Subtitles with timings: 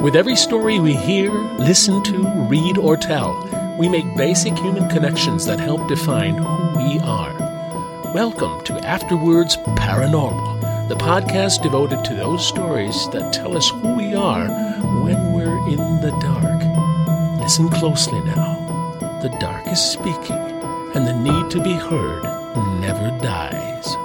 [0.00, 5.44] With every story we hear, listen to, read, or tell, we make basic human connections
[5.46, 7.34] that help define who we are.
[8.14, 13.96] Welcome to After Words Paranormal, the podcast devoted to those stories that tell us who
[13.96, 14.46] we are
[15.02, 17.40] when we're in the dark.
[17.40, 19.18] Listen closely now.
[19.20, 20.38] The dark is speaking,
[20.94, 22.22] and the need to be heard
[22.80, 23.97] never dies.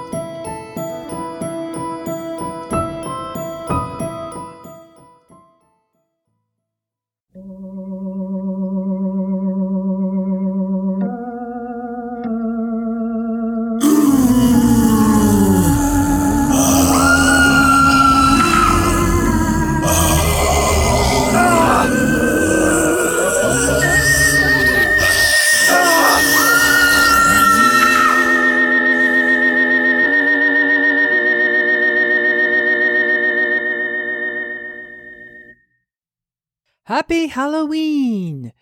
[37.34, 38.52] Halloween!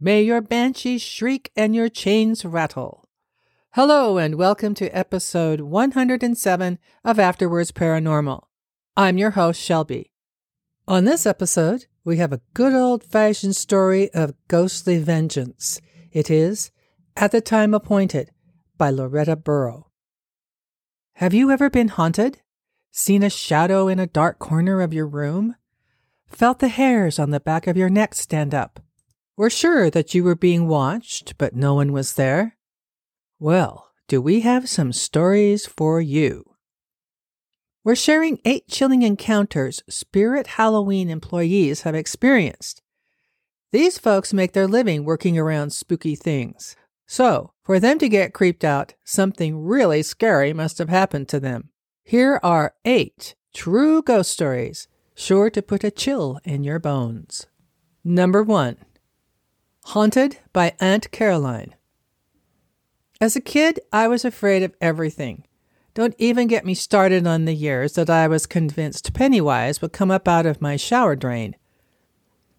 [0.00, 3.06] May your banshees shriek and your chains rattle.
[3.74, 8.44] Hello, and welcome to episode 107 of After Words Paranormal.
[8.96, 10.12] I'm your host, Shelby.
[10.88, 15.82] On this episode, we have a good old fashioned story of ghostly vengeance.
[16.10, 16.70] It is
[17.14, 18.30] At the Time Appointed
[18.78, 19.84] by Loretta Burrough.
[21.16, 22.40] Have you ever been haunted?
[22.92, 25.54] Seen a shadow in a dark corner of your room?
[26.34, 28.80] Felt the hairs on the back of your neck stand up.
[29.36, 32.56] Were sure that you were being watched, but no one was there?
[33.38, 36.44] Well, do we have some stories for you?
[37.84, 42.82] We're sharing eight chilling encounters Spirit Halloween employees have experienced.
[43.72, 46.76] These folks make their living working around spooky things.
[47.06, 51.70] So, for them to get creeped out, something really scary must have happened to them.
[52.04, 57.46] Here are eight true ghost stories sure to put a chill in your bones.
[58.04, 58.76] Number one
[59.86, 61.74] Haunted by Aunt Caroline.
[63.20, 65.44] As a kid, I was afraid of everything.
[65.94, 70.10] Don't even get me started on the years that I was convinced Pennywise would come
[70.10, 71.54] up out of my shower drain.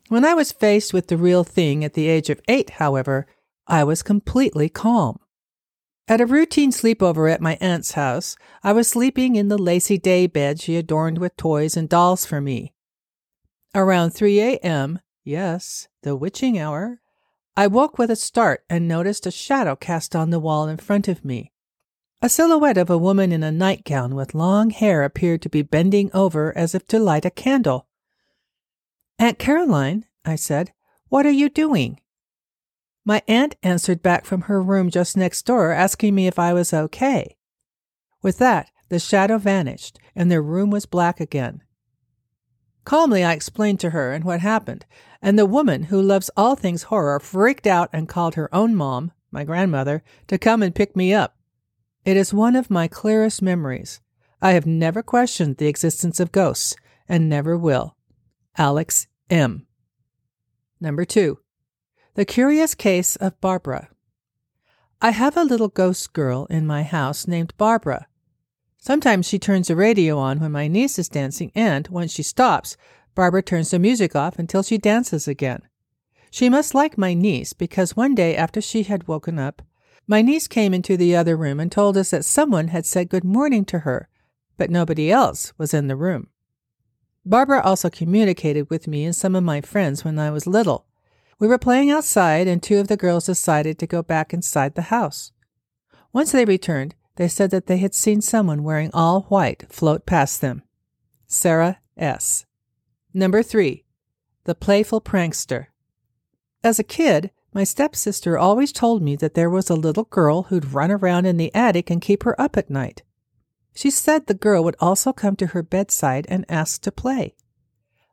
[0.09, 3.25] When I was faced with the real thing at the age of eight, however,
[3.67, 5.19] I was completely calm.
[6.05, 10.27] At a routine sleepover at my aunt's house, I was sleeping in the lacy day
[10.27, 12.73] bed she adorned with toys and dolls for me.
[13.73, 16.99] Around 3 a.m., yes, the witching hour,
[17.55, 21.07] I woke with a start and noticed a shadow cast on the wall in front
[21.07, 21.53] of me.
[22.21, 26.09] A silhouette of a woman in a nightgown with long hair appeared to be bending
[26.13, 27.87] over as if to light a candle.
[29.19, 30.73] Aunt Caroline, I said,
[31.07, 31.99] what are you doing?
[33.05, 36.73] My aunt answered back from her room just next door, asking me if I was
[36.73, 37.35] okay.
[38.21, 41.63] With that, the shadow vanished, and the room was black again.
[42.85, 44.85] Calmly, I explained to her and what happened,
[45.21, 49.11] and the woman, who loves all things horror, freaked out and called her own mom,
[49.31, 51.37] my grandmother, to come and pick me up.
[52.05, 54.01] It is one of my clearest memories.
[54.41, 56.75] I have never questioned the existence of ghosts,
[57.07, 57.95] and never will.
[58.57, 59.65] Alex M.
[60.79, 61.39] Number two,
[62.15, 63.89] the Curious Case of Barbara.
[65.01, 68.05] I have a little ghost girl in my house named Barbara.
[68.77, 72.77] Sometimes she turns the radio on when my niece is dancing, and when she stops,
[73.15, 75.63] Barbara turns the music off until she dances again.
[76.29, 79.63] She must like my niece because one day after she had woken up,
[80.05, 83.23] my niece came into the other room and told us that someone had said good
[83.23, 84.07] morning to her,
[84.55, 86.27] but nobody else was in the room.
[87.25, 90.85] Barbara also communicated with me and some of my friends when I was little.
[91.39, 94.83] We were playing outside, and two of the girls decided to go back inside the
[94.83, 95.31] house.
[96.11, 100.41] Once they returned, they said that they had seen someone wearing all white float past
[100.41, 100.63] them.
[101.27, 102.45] Sarah S.
[103.13, 103.85] Number three,
[104.45, 105.67] the playful prankster.
[106.63, 110.73] As a kid, my stepsister always told me that there was a little girl who'd
[110.73, 113.03] run around in the attic and keep her up at night.
[113.75, 117.35] She said the girl would also come to her bedside and ask to play.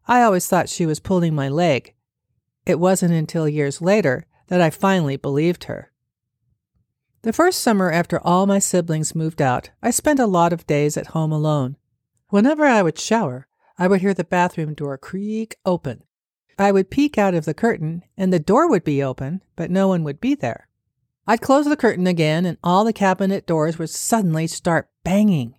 [0.07, 1.95] I always thought she was pulling my leg,
[2.67, 5.93] it wasn't until years later that I finally believed her.
[7.23, 10.97] The first summer after all my siblings moved out, I spent a lot of days
[10.97, 11.77] at home alone.
[12.31, 13.47] Whenever I would shower,
[13.79, 16.03] I would hear the bathroom door creak open.
[16.59, 19.89] I would peek out of the curtain, and the door would be open, but no
[19.89, 20.69] one would be there.
[21.27, 25.55] I'd close the curtain again, and all the cabinet doors would suddenly start banging.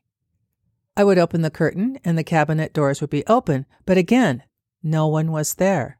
[0.98, 4.44] I would open the curtain, and the cabinet doors would be open, but again,
[4.84, 6.00] no one was there.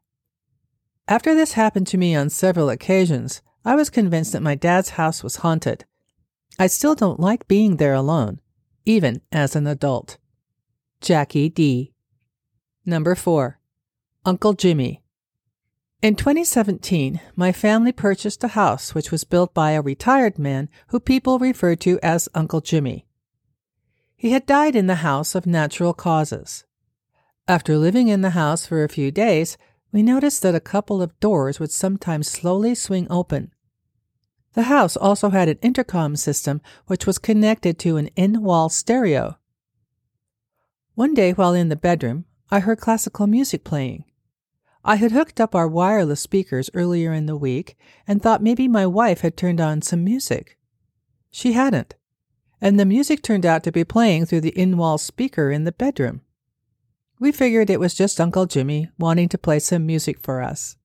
[1.08, 5.22] After this happened to me on several occasions, I was convinced that my dad's house
[5.22, 5.84] was haunted.
[6.58, 8.40] I still don't like being there alone,
[8.84, 10.18] even as an adult.
[11.00, 11.92] Jackie D.
[12.86, 13.58] Number 4.
[14.24, 15.02] Uncle Jimmy.
[16.00, 20.98] In 2017, my family purchased a house which was built by a retired man who
[20.98, 23.06] people referred to as Uncle Jimmy.
[24.16, 26.64] He had died in the house of natural causes.
[27.48, 29.56] After living in the house for a few days,
[29.92, 33.52] we noticed that a couple of doors would sometimes slowly swing open.
[34.54, 39.38] The house also had an intercom system which was connected to an in wall stereo.
[40.94, 44.04] One day while in the bedroom, I heard classical music playing.
[44.84, 48.86] I had hooked up our wireless speakers earlier in the week and thought maybe my
[48.86, 50.58] wife had turned on some music.
[51.30, 51.94] She hadn't,
[52.60, 55.72] and the music turned out to be playing through the in wall speaker in the
[55.72, 56.22] bedroom.
[57.22, 60.76] We figured it was just Uncle Jimmy wanting to play some music for us.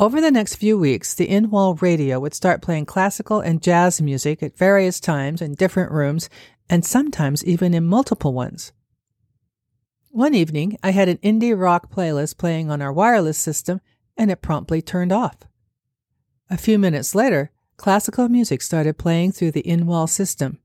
[0.00, 4.02] Over the next few weeks, the in wall radio would start playing classical and jazz
[4.02, 6.28] music at various times in different rooms
[6.68, 8.72] and sometimes even in multiple ones.
[10.10, 13.80] One evening, I had an indie rock playlist playing on our wireless system
[14.16, 15.36] and it promptly turned off.
[16.50, 20.58] A few minutes later, classical music started playing through the in wall system.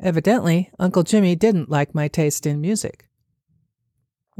[0.00, 3.06] Evidently, Uncle Jimmy didn't like my taste in music.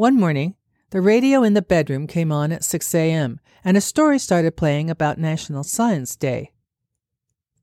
[0.01, 0.55] One morning,
[0.93, 4.89] the radio in the bedroom came on at 6 a.m., and a story started playing
[4.89, 6.53] about National Science Day.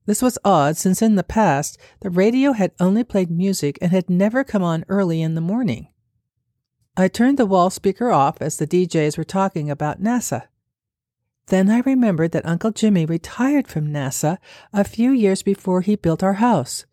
[0.06, 4.08] This was odd since in the past the radio had only played music and had
[4.08, 5.88] never come on early in the morning.
[6.96, 10.46] I turned the wall speaker off as the DJs were talking about NASA.
[11.48, 14.38] Then I remembered that Uncle Jimmy retired from NASA
[14.72, 16.86] a few years before he built our house.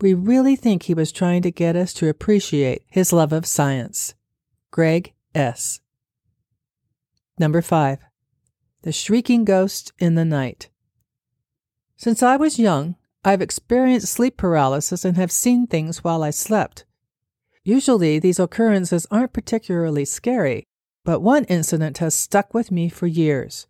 [0.00, 4.14] We really think he was trying to get us to appreciate his love of science.
[4.70, 5.80] Greg S.
[7.38, 7.98] Number 5.
[8.82, 10.68] The Shrieking Ghost in the Night.
[11.96, 16.84] Since I was young, I've experienced sleep paralysis and have seen things while I slept.
[17.64, 20.64] Usually, these occurrences aren't particularly scary,
[21.02, 23.66] but one incident has stuck with me for years.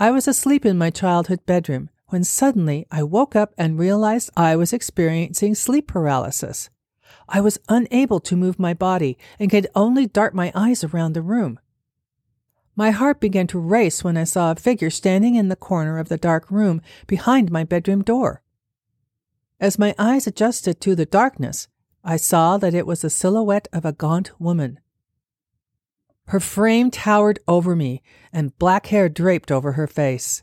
[0.00, 4.56] I was asleep in my childhood bedroom when suddenly I woke up and realized I
[4.56, 6.70] was experiencing sleep paralysis.
[7.32, 11.22] I was unable to move my body and could only dart my eyes around the
[11.22, 11.60] room.
[12.74, 16.08] My heart began to race when I saw a figure standing in the corner of
[16.08, 18.42] the dark room behind my bedroom door.
[19.60, 21.68] As my eyes adjusted to the darkness,
[22.02, 24.80] I saw that it was the silhouette of a gaunt woman.
[26.28, 28.02] Her frame towered over me,
[28.32, 30.42] and black hair draped over her face.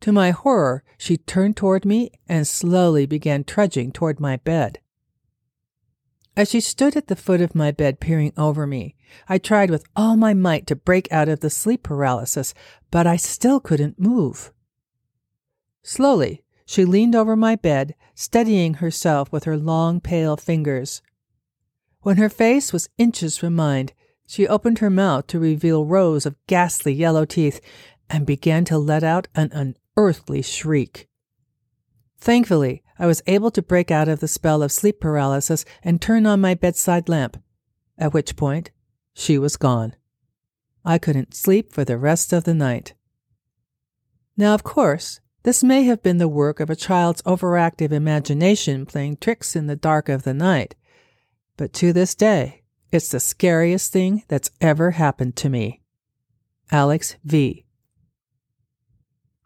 [0.00, 4.78] To my horror, she turned toward me and slowly began trudging toward my bed.
[6.36, 8.94] As she stood at the foot of my bed peering over me,
[9.26, 12.52] I tried with all my might to break out of the sleep paralysis,
[12.90, 14.52] but I still couldn't move.
[15.82, 21.00] Slowly, she leaned over my bed, steadying herself with her long, pale fingers.
[22.02, 23.90] When her face was inches from mine,
[24.26, 27.60] she opened her mouth to reveal rows of ghastly yellow teeth
[28.10, 31.08] and began to let out an unearthly shriek.
[32.18, 36.26] Thankfully, I was able to break out of the spell of sleep paralysis and turn
[36.26, 37.42] on my bedside lamp,
[37.98, 38.70] at which point
[39.12, 39.94] she was gone.
[40.84, 42.94] I couldn't sleep for the rest of the night.
[44.36, 49.18] Now, of course, this may have been the work of a child's overactive imagination playing
[49.18, 50.74] tricks in the dark of the night,
[51.56, 55.82] but to this day, it's the scariest thing that's ever happened to me.
[56.70, 57.64] Alex V.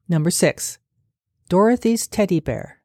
[0.09, 0.79] Number 6.
[1.49, 2.80] Dorothy's Teddy Bear.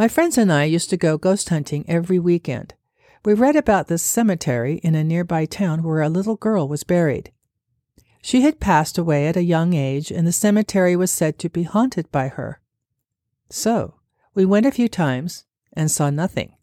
[0.00, 2.72] My friends and I used to go ghost hunting every weekend.
[3.22, 7.32] We read about this cemetery in a nearby town where a little girl was buried.
[8.22, 11.64] She had passed away at a young age, and the cemetery was said to be
[11.64, 12.62] haunted by her.
[13.50, 13.96] So,
[14.34, 16.54] we went a few times and saw nothing.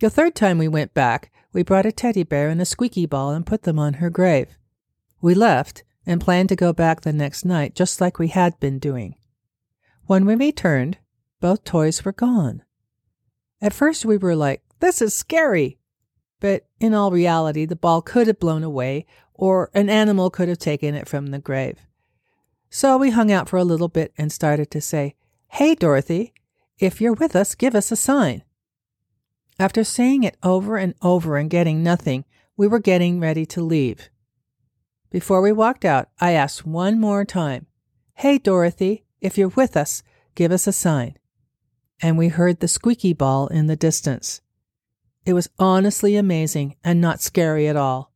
[0.00, 3.32] The third time we went back, we brought a teddy bear and a squeaky ball
[3.32, 4.56] and put them on her grave.
[5.20, 8.78] We left and planned to go back the next night just like we had been
[8.78, 9.16] doing.
[10.06, 10.96] When we returned,
[11.44, 12.62] both toys were gone.
[13.60, 15.76] At first, we were like, this is scary.
[16.40, 20.56] But in all reality, the ball could have blown away, or an animal could have
[20.56, 21.80] taken it from the grave.
[22.70, 25.16] So we hung out for a little bit and started to say,
[25.48, 26.32] Hey, Dorothy,
[26.78, 28.42] if you're with us, give us a sign.
[29.58, 32.24] After saying it over and over and getting nothing,
[32.56, 34.08] we were getting ready to leave.
[35.10, 37.66] Before we walked out, I asked one more time,
[38.14, 40.02] Hey, Dorothy, if you're with us,
[40.34, 41.18] give us a sign.
[42.02, 44.40] And we heard the squeaky ball in the distance.
[45.24, 48.12] It was honestly amazing and not scary at all.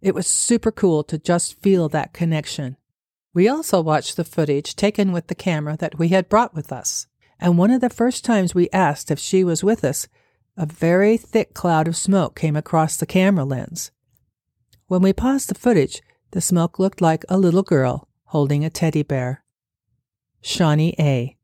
[0.00, 2.76] It was super cool to just feel that connection.
[3.34, 7.06] We also watched the footage taken with the camera that we had brought with us.
[7.38, 10.08] And one of the first times we asked if she was with us,
[10.56, 13.92] a very thick cloud of smoke came across the camera lens.
[14.88, 19.02] When we paused the footage, the smoke looked like a little girl holding a teddy
[19.02, 19.44] bear.
[20.40, 21.37] Shawnee A.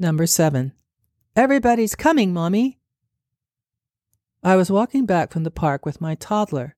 [0.00, 0.72] Number 7.
[1.36, 2.78] Everybody's coming, Mommy.
[4.42, 6.74] I was walking back from the park with my toddler.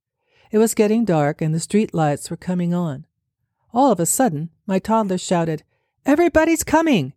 [0.50, 3.07] It was getting dark and the street lights were coming on.
[3.73, 5.62] All of a sudden, my toddler shouted,
[6.05, 7.12] Everybody's coming!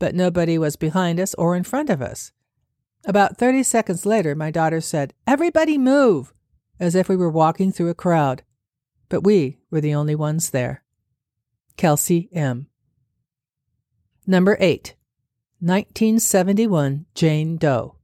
[0.00, 2.32] But nobody was behind us or in front of us.
[3.04, 6.34] About 30 seconds later, my daughter said, Everybody move!
[6.80, 8.42] as if we were walking through a crowd.
[9.08, 10.82] But we were the only ones there.
[11.76, 12.66] Kelsey M.
[14.26, 14.95] Number 8.
[15.66, 17.96] 1971 Jane Doe.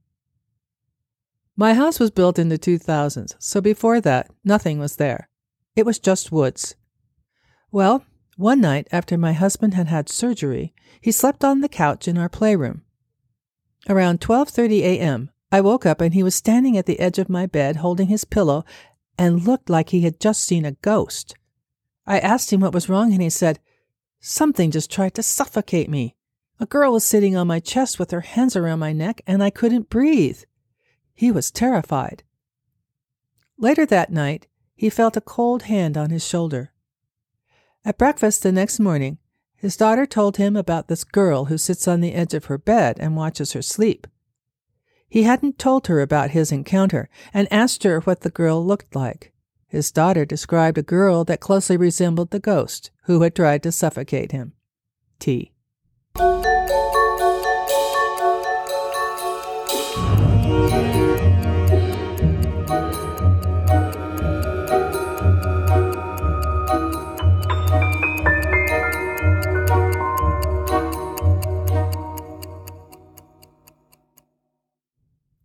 [1.55, 5.29] My house was built in the 2000s, so before that, nothing was there.
[5.73, 6.75] It was just woods.
[7.71, 8.03] Well,
[8.35, 12.27] one night after my husband had had surgery, he slept on the couch in our
[12.27, 12.81] playroom.
[13.87, 17.45] Around 12:30 a.m., I woke up and he was standing at the edge of my
[17.45, 18.65] bed holding his pillow
[19.17, 21.35] and looked like he had just seen a ghost.
[22.05, 23.61] I asked him what was wrong and he said,
[24.19, 26.17] "Something just tried to suffocate me.
[26.59, 29.49] A girl was sitting on my chest with her hands around my neck and I
[29.49, 30.43] couldn't breathe."
[31.13, 32.23] He was terrified.
[33.57, 36.73] Later that night, he felt a cold hand on his shoulder.
[37.85, 39.17] At breakfast the next morning,
[39.55, 42.97] his daughter told him about this girl who sits on the edge of her bed
[42.99, 44.07] and watches her sleep.
[45.07, 49.31] He hadn't told her about his encounter and asked her what the girl looked like.
[49.67, 54.33] His daughter described a girl that closely resembled the ghost who had tried to suffocate
[54.33, 54.51] him.
[55.19, 55.52] T.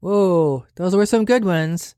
[0.00, 1.94] Whoa, those were some good ones.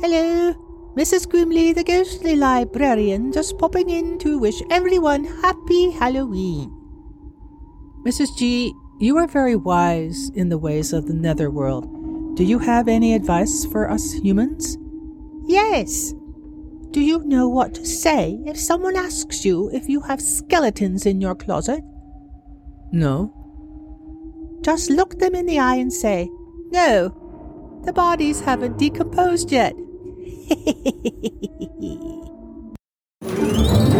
[0.00, 0.54] Hello,
[0.96, 1.28] Mrs.
[1.28, 6.81] Grimley, the ghostly librarian, just popping in to wish everyone happy Halloween.
[8.04, 8.36] Mrs.
[8.36, 12.36] G, you are very wise in the ways of the netherworld.
[12.36, 14.76] Do you have any advice for us humans?
[15.44, 16.12] Yes.
[16.90, 21.20] Do you know what to say if someone asks you if you have skeletons in
[21.20, 21.84] your closet?
[22.90, 23.32] No.
[24.62, 26.28] Just look them in the eye and say,
[26.72, 29.74] No, the bodies haven't decomposed yet.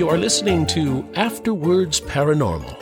[0.00, 2.74] You are listening to After Words Paranormal,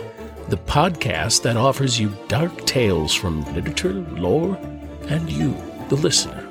[0.51, 4.55] the podcast that offers you dark tales from literature, lore,
[5.09, 5.57] and you,
[5.89, 6.49] the listener.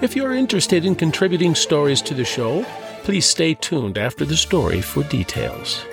[0.00, 2.64] If you're interested in contributing stories to the show,
[3.02, 5.84] please stay tuned after the story for details.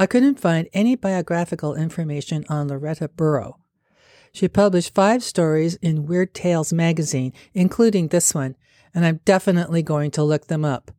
[0.00, 3.56] I couldn't find any biographical information on Loretta Burrough.
[4.32, 8.56] She published five stories in Weird Tales magazine, including this one,
[8.94, 10.90] and I'm definitely going to look them up.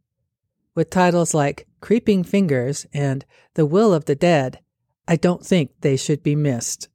[0.75, 4.60] With titles like Creeping Fingers and The Will of the Dead,
[5.08, 6.88] I don't think they should be missed.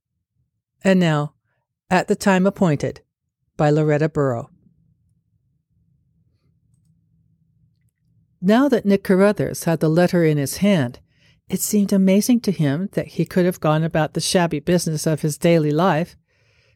[0.85, 1.35] And now,
[1.91, 3.01] At the Time Appointed
[3.57, 4.49] by Loretta Burrough.
[8.41, 11.01] Now that Nick Carruthers had the letter in his hand,
[11.49, 15.21] it seemed amazing to him that he could have gone about the shabby business of
[15.21, 16.17] his daily life,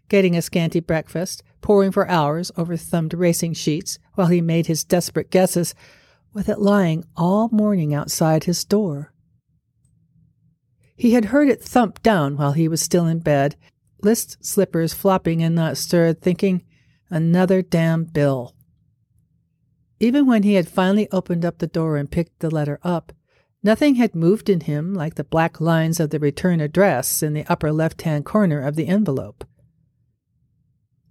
[0.08, 4.84] getting a scanty breakfast, poring for hours over thumbed racing sheets while he made his
[4.84, 5.74] desperate guesses,
[6.32, 9.12] with it lying all morning outside his door.
[10.96, 13.56] He had heard it thump down while he was still in bed,
[14.02, 16.62] list slippers flopping and not stirred, thinking,
[17.08, 18.54] another damn bill.
[19.98, 23.12] Even when he had finally opened up the door and picked the letter up,
[23.62, 27.44] Nothing had moved in him like the black lines of the return address in the
[27.46, 29.44] upper left hand corner of the envelope.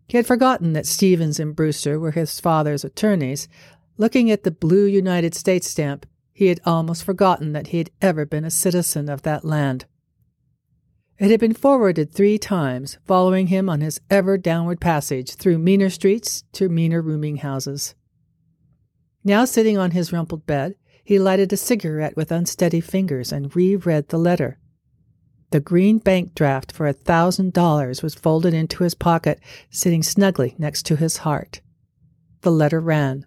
[0.08, 3.48] He had forgotten that Stevens and Brewster were his father's attorneys.
[3.98, 8.26] Looking at the blue United States stamp, he had almost forgotten that he had ever
[8.26, 9.86] been a citizen of that land.
[11.20, 15.90] It had been forwarded three times, following him on his ever downward passage through meaner
[15.90, 17.94] streets to meaner rooming houses.
[19.24, 20.76] Now sitting on his rumpled bed,
[21.10, 24.60] he lighted a cigarette with unsteady fingers and reread the letter.
[25.50, 29.40] The green bank draft for a thousand dollars was folded into his pocket,
[29.72, 31.62] sitting snugly next to his heart.
[32.42, 33.26] The letter ran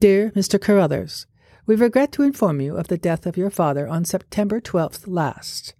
[0.00, 0.60] Dear Mr.
[0.60, 1.26] Carruthers,
[1.64, 5.72] we regret to inform you of the death of your father on September 12th last.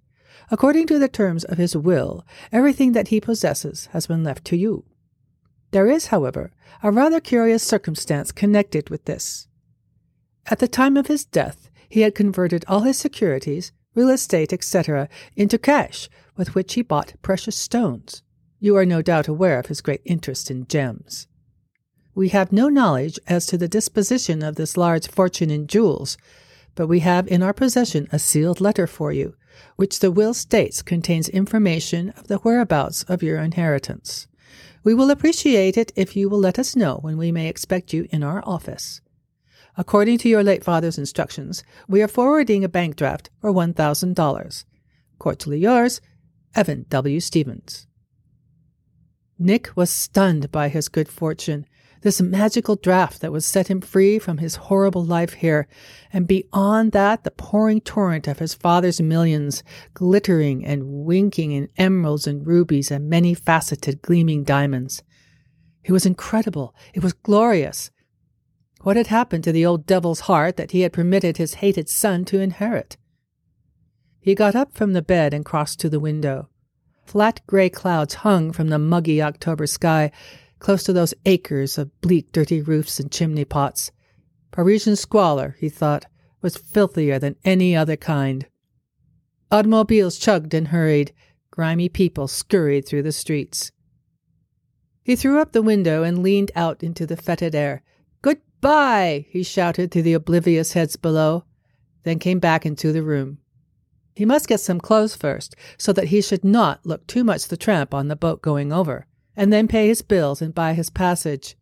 [0.51, 4.57] According to the terms of his will, everything that he possesses has been left to
[4.57, 4.87] you.
[5.73, 9.47] There is, however, a rather curious circumstance connected with this.
[10.51, 15.09] At the time of his death, he had converted all his securities, real estate, etc.,
[15.37, 18.25] into cash, with which he bought precious stones.
[18.59, 21.29] You are no doubt aware of his great interest in gems.
[22.17, 26.19] We have no knowledge as to the disposition of this large fortune in jewels,
[26.75, 29.37] but we have in our possession a sealed letter for you,
[29.77, 34.27] which the will states contains information of the whereabouts of your inheritance.
[34.83, 38.09] We will appreciate it if you will let us know when we may expect you
[38.11, 39.01] in our office.
[39.81, 44.65] According to your late father's instructions, we are forwarding a bank draft for $1,000.
[45.19, 46.03] Cordially yours,
[46.55, 47.19] Evan W.
[47.19, 47.87] Stevens.
[49.39, 51.65] Nick was stunned by his good fortune
[52.03, 55.67] this magical draft that would set him free from his horrible life here,
[56.13, 59.63] and beyond that, the pouring torrent of his father's millions,
[59.95, 65.03] glittering and winking in emeralds and rubies and many faceted gleaming diamonds.
[65.85, 66.75] It was incredible.
[66.93, 67.91] It was glorious.
[68.83, 72.25] What had happened to the old devil's heart that he had permitted his hated son
[72.27, 72.97] to inherit?
[74.21, 76.49] He got up from the bed and crossed to the window.
[77.05, 80.11] Flat gray clouds hung from the muggy October sky,
[80.61, 83.91] close to those acres of bleak, dirty roofs and chimney pots.
[84.51, 86.07] Parisian squalor, he thought,
[86.41, 88.47] was filthier than any other kind.
[89.51, 91.13] Automobiles chugged and hurried.
[91.51, 93.73] Grimy people scurried through the streets.
[95.03, 97.83] He threw up the window and leaned out into the fetid air.
[98.63, 99.25] Goodbye!
[99.31, 101.45] he shouted to the oblivious heads below,
[102.03, 103.39] then came back into the room.
[104.15, 107.57] He must get some clothes first, so that he should not look too much the
[107.57, 111.57] tramp on the boat going over and then pay his bills and buy his passage.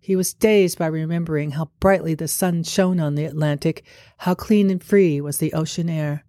[0.00, 3.84] He was dazed by remembering how brightly the sun shone on the Atlantic,
[4.16, 6.24] how clean and free was the ocean air.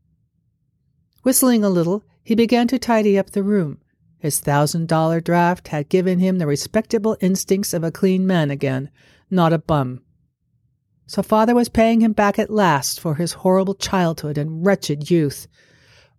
[1.23, 3.79] Whistling a little, he began to tidy up the room.
[4.17, 8.89] His thousand dollar draft had given him the respectable instincts of a clean man again,
[9.29, 10.01] not a bum.
[11.09, 15.47] So father was paying him back at last for his horrible childhood and wretched youth.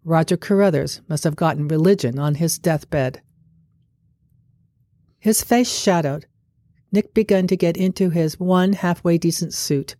[0.02, 3.22] Roger Carruthers must have gotten religion on his deathbed.
[5.20, 6.26] His face shadowed.
[6.90, 9.94] Nick began to get into his one halfway decent suit.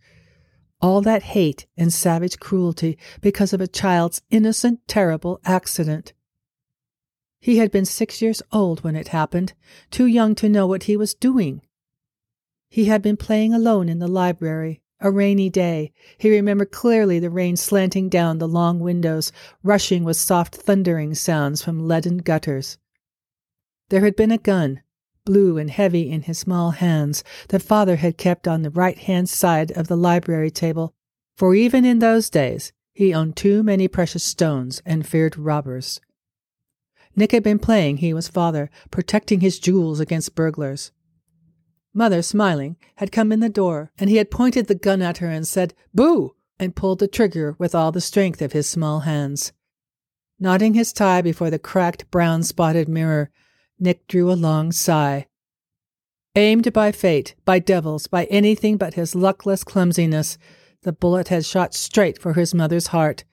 [0.83, 6.14] All that hate and savage cruelty because of a child's innocent, terrible accident.
[7.38, 9.53] He had been six years old when it happened,
[9.92, 11.62] too young to know what he was doing.
[12.70, 15.92] He had been playing alone in the library, a rainy day.
[16.16, 19.33] He remembered clearly the rain slanting down the long windows,
[19.64, 22.78] rushing with soft thundering sounds from leaden gutters.
[23.88, 24.83] There had been a gun,
[25.24, 29.28] blue and heavy in his small hands, that father had kept on the right hand
[29.28, 30.94] side of the library table,
[31.37, 36.00] for even in those days he owned too many precious stones and feared robbers.
[37.16, 40.92] Nick had been playing he was father, protecting his jewels against burglars.
[41.92, 45.29] Mother, smiling, had come in the door, and he had pointed the gun at her
[45.29, 46.35] and said, Boo!
[46.59, 49.53] and pulled the trigger with all the strength of his small hands.
[50.38, 53.31] Knotting his tie before the cracked brown spotted mirror,
[53.79, 55.26] Nick drew a long sigh.
[56.37, 60.38] Aimed by fate, by devils, by anything but his luckless clumsiness,
[60.83, 63.24] the bullet had shot straight for his mother's heart,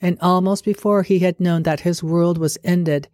[0.00, 3.08] and almost before he had known that his world was ended,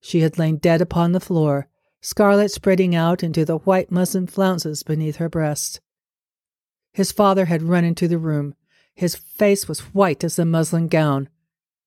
[0.00, 1.68] she had lain dead upon the floor,
[2.02, 5.80] scarlet spreading out into the white muslin flounces beneath her breast.
[6.92, 8.54] His father had run into the room.
[8.94, 11.28] His face was white as the muslin gown.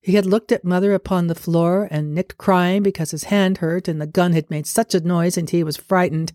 [0.02, 3.88] He had looked at mother upon the floor and Nick crying because his hand hurt
[3.88, 6.32] and the gun had made such a noise and he was frightened.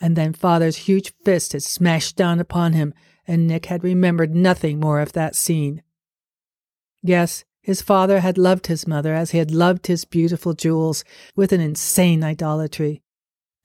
[0.00, 2.92] And then father's huge fist had smashed down upon him
[3.26, 5.82] and Nick had remembered nothing more of that scene.
[7.02, 11.04] Yes, his father had loved his mother as he had loved his beautiful jewels
[11.36, 13.02] with an insane idolatry.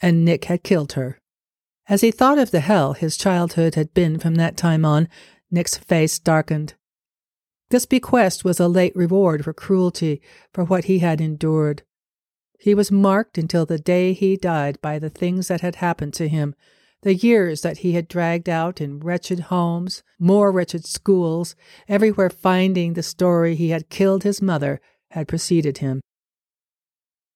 [0.02, 1.20] And Nick had killed her.
[1.88, 5.08] As he thought of the hell his childhood had been from that time on,
[5.52, 6.74] Nick's face darkened.
[7.70, 10.22] This bequest was a late reward for cruelty,
[10.54, 11.84] for what he had endured.
[12.60, 16.28] He was marked until the day he died by the things that had happened to
[16.28, 16.56] him,
[17.04, 21.56] the years that he had dragged out in wretched homes, more wretched schools,
[21.88, 26.02] everywhere finding the story he had killed his mother had preceded him.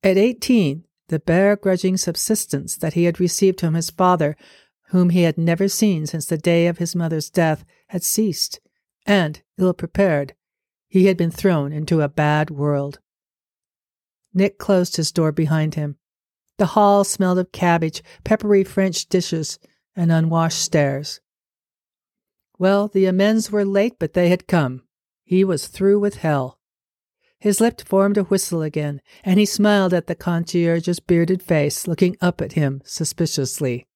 [0.01, 4.35] At eighteen, the bare grudging subsistence that he had received from his father,
[4.87, 8.59] whom he had never seen since the day of his mother's death, had ceased,
[9.05, 10.33] and, ill prepared,
[10.87, 12.99] he had been thrown into a bad world.
[14.33, 15.97] Nick closed his door behind him.
[16.57, 19.59] The hall smelled of cabbage, peppery French dishes,
[19.95, 21.21] and unwashed stairs.
[22.57, 24.83] Well, the amends were late, but they had come.
[25.23, 26.59] He was through with hell.
[27.39, 32.17] His lip formed a whistle again, and he smiled at the concierge's bearded face, looking
[32.19, 33.87] up at him suspiciously.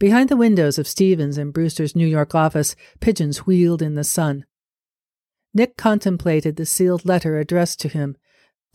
[0.00, 4.44] Behind the windows of Stevens and Brewster's New York office, pigeons wheeled in the sun.
[5.52, 8.16] Nick contemplated the sealed letter addressed to him,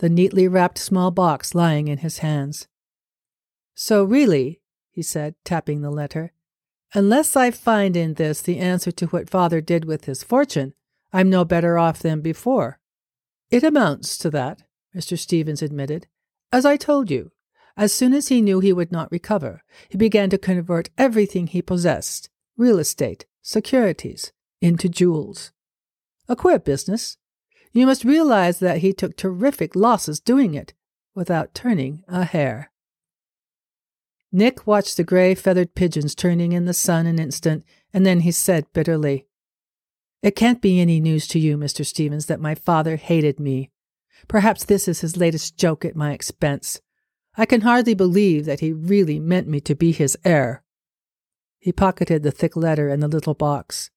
[0.00, 2.66] the neatly wrapped small box lying in his hands.
[3.74, 4.60] So, really,
[4.90, 6.32] he said, tapping the letter,
[6.94, 10.74] unless I find in this the answer to what father did with his fortune,
[11.12, 12.80] I'm no better off than before.
[13.50, 14.62] It amounts to that,
[14.94, 15.18] Mr.
[15.18, 16.06] Stevens admitted.
[16.52, 17.32] As I told you,
[17.76, 21.62] as soon as he knew he would not recover, he began to convert everything he
[21.62, 25.52] possessed real estate, securities into jewels.
[26.28, 27.16] A queer business,
[27.72, 30.74] you must realize that he took terrific losses doing it
[31.14, 32.70] without turning a hair.
[34.32, 38.30] Nick watched the gray feathered pigeons turning in the sun an instant, and then he
[38.30, 39.26] said bitterly,
[40.22, 41.84] It can't be any news to you, Mr.
[41.84, 43.70] Stevens, that my father hated me.
[44.28, 46.80] Perhaps this is his latest joke at my expense.
[47.36, 50.62] I can hardly believe that he really meant me to be his heir.
[51.58, 53.90] He pocketed the thick letter in the little box.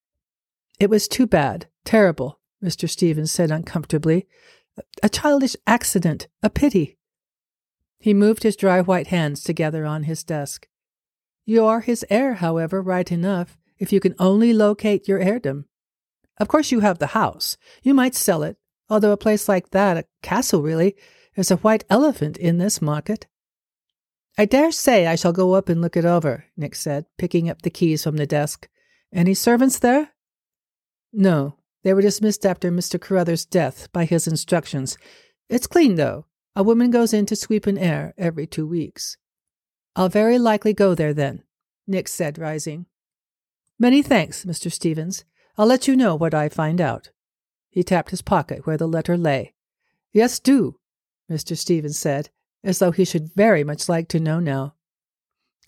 [0.80, 2.90] It was too bad, terrible, Mr.
[2.90, 4.28] Stevens said uncomfortably.
[5.04, 6.98] A childish accident, a pity.
[8.00, 10.68] He moved his dry white hands together on his desk.
[11.46, 15.66] You are his heir, however, right enough, if you can only locate your heirdom.
[16.38, 17.58] Of course, you have the house.
[17.84, 18.58] You might sell it,
[18.90, 20.96] although a place like that, a castle really,
[21.36, 23.28] is a white elephant in this market.
[24.38, 27.62] I dare say I shall go up and look it over, Nick said, picking up
[27.62, 28.68] the keys from the desk.
[29.14, 30.10] Any servants there?
[31.12, 33.00] No, they were dismissed after Mr.
[33.00, 34.98] Carruthers' death by his instructions.
[35.50, 36.26] It's clean, though.
[36.56, 39.18] A woman goes in to sweep and air every two weeks.
[39.96, 41.44] I'll very likely go there then,
[41.88, 42.86] Nick said, rising.
[43.78, 44.72] Many thanks, Mr.
[44.72, 45.26] Stevens.
[45.58, 47.12] I'll let you know what I find out.
[47.70, 49.54] He tapped his pocket where the letter lay.
[50.12, 50.80] Yes, do,
[51.30, 51.58] Mr.
[51.58, 52.30] Stevens said,
[52.64, 54.76] as though he should very much like to know now.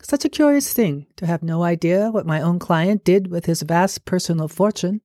[0.01, 3.63] Such a curious thing to have no idea what my own client did with his
[3.63, 5.01] vast personal fortune.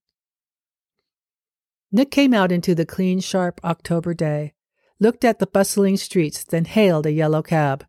[1.92, 4.54] Nick came out into the clean, sharp October day,
[5.00, 7.84] looked at the bustling streets, then hailed a yellow cab.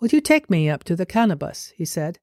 [0.00, 1.72] Will you take me up to the Cannabus?
[1.76, 2.18] he said.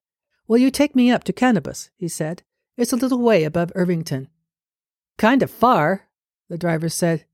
[0.46, 1.90] Will you take me up to Cannabus?
[1.96, 2.42] he said.
[2.76, 4.28] It's a little way above Irvington.
[5.18, 6.08] Kind of far,
[6.48, 7.24] the driver said,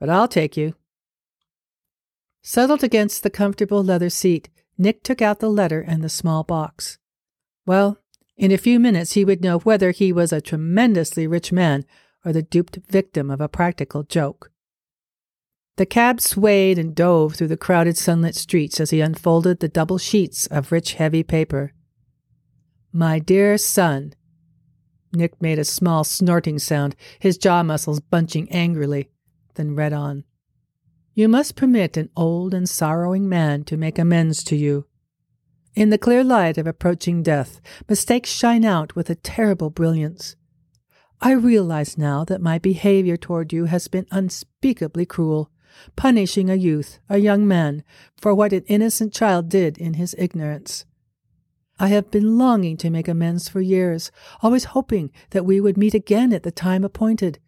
[0.00, 0.74] but I'll take you.
[2.42, 6.98] Settled against the comfortable leather seat, Nick took out the letter and the small box.
[7.66, 7.98] Well,
[8.36, 11.84] in a few minutes he would know whether he was a tremendously rich man
[12.24, 14.50] or the duped victim of a practical joke.
[15.76, 19.98] The cab swayed and dove through the crowded sunlit streets as he unfolded the double
[19.98, 21.72] sheets of rich, heavy paper.
[22.92, 24.14] My dear son.
[25.12, 29.10] Nick made a small snorting sound, his jaw muscles bunching angrily,
[29.54, 30.24] then read on.
[31.14, 34.86] You must permit an old and sorrowing man to make amends to you.
[35.74, 40.36] In the clear light of approaching death, mistakes shine out with a terrible brilliance.
[41.24, 45.50] I realize now that my behavior toward you has been unspeakably cruel,
[45.96, 47.82] punishing a youth, a young man,
[48.14, 50.84] for what an innocent child did in his ignorance.
[51.80, 55.94] I have been longing to make amends for years, always hoping that we would meet
[55.94, 57.38] again at the time appointed.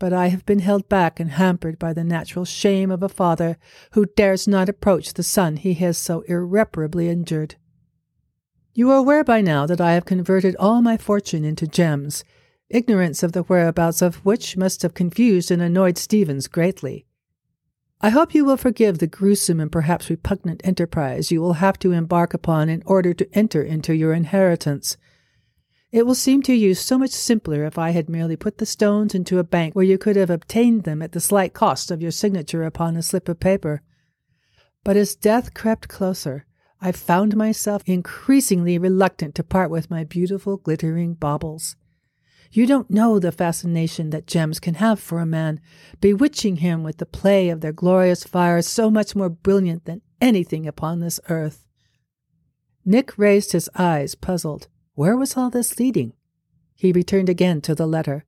[0.00, 3.58] But I have been held back and hampered by the natural shame of a father
[3.92, 7.54] who dares not approach the son he has so irreparably injured.
[8.74, 12.24] You are aware by now that I have converted all my fortune into gems,
[12.70, 17.06] ignorance of the whereabouts of which must have confused and annoyed Stevens greatly.
[18.00, 21.92] I hope you will forgive the gruesome and perhaps repugnant enterprise you will have to
[21.92, 24.96] embark upon in order to enter into your inheritance.
[25.90, 29.14] It will seem to you so much simpler if I had merely put the stones
[29.14, 32.10] into a bank where you could have obtained them at the slight cost of your
[32.10, 33.82] signature upon a slip of paper.
[34.84, 36.44] But as death crept closer,
[36.80, 41.74] I found myself increasingly reluctant to part with my beautiful glittering baubles.
[42.50, 45.60] You don't know the fascination that gems can have for a man,
[46.00, 50.66] bewitching him with the play of their glorious fires so much more brilliant than anything
[50.66, 51.66] upon this earth.
[52.84, 54.68] Nick raised his eyes, puzzled.
[54.94, 56.14] Where was all this leading?
[56.74, 58.24] He returned again to the letter.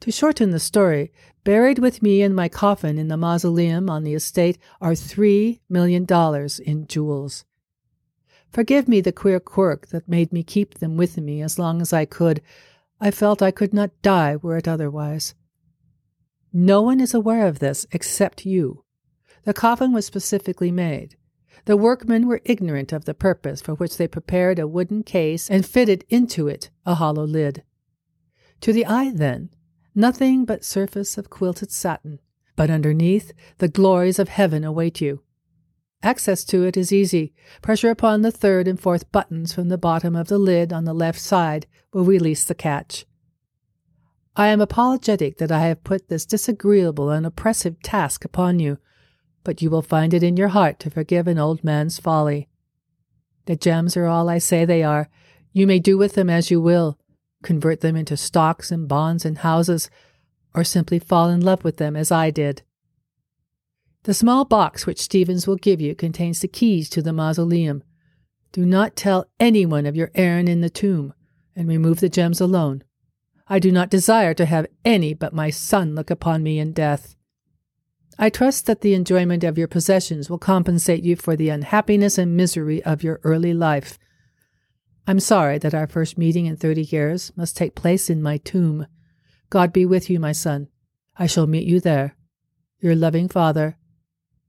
[0.00, 1.10] To shorten the story,
[1.44, 6.04] buried with me in my coffin in the mausoleum on the estate are three million
[6.04, 7.44] dollars in jewels.
[8.50, 11.92] Forgive me the queer quirk that made me keep them with me as long as
[11.92, 12.42] I could,
[13.00, 15.34] I felt I could not die were it otherwise.
[16.52, 18.84] No one is aware of this except you.
[19.44, 21.16] The coffin was specifically made.
[21.66, 25.66] The workmen were ignorant of the purpose for which they prepared a wooden case and
[25.66, 27.62] fitted into it a hollow lid.
[28.62, 29.50] To the eye, then,
[29.94, 32.20] nothing but surface of quilted satin,
[32.54, 35.22] But underneath, the glories of heaven await you.
[36.02, 37.32] Access to it is easy.
[37.62, 40.94] Pressure upon the third and fourth buttons from the bottom of the lid on the
[40.94, 43.06] left side will release the catch.
[44.36, 48.78] I am apologetic that I have put this disagreeable and oppressive task upon you,
[49.44, 52.48] but you will find it in your heart to forgive an old man's folly.
[53.46, 55.08] The gems are all I say they are.
[55.52, 56.98] You may do with them as you will,
[57.42, 59.88] convert them into stocks and bonds and houses,
[60.54, 62.62] or simply fall in love with them as I did.
[64.06, 67.82] The small box which Stevens will give you contains the keys to the mausoleum.
[68.52, 71.12] Do not tell anyone of your errand in the tomb,
[71.56, 72.84] and remove the gems alone.
[73.48, 77.16] I do not desire to have any but my son look upon me in death.
[78.16, 82.36] I trust that the enjoyment of your possessions will compensate you for the unhappiness and
[82.36, 83.98] misery of your early life.
[85.08, 88.86] I'm sorry that our first meeting in thirty years must take place in my tomb.
[89.50, 90.68] God be with you, my son.
[91.16, 92.14] I shall meet you there.
[92.78, 93.76] Your loving father,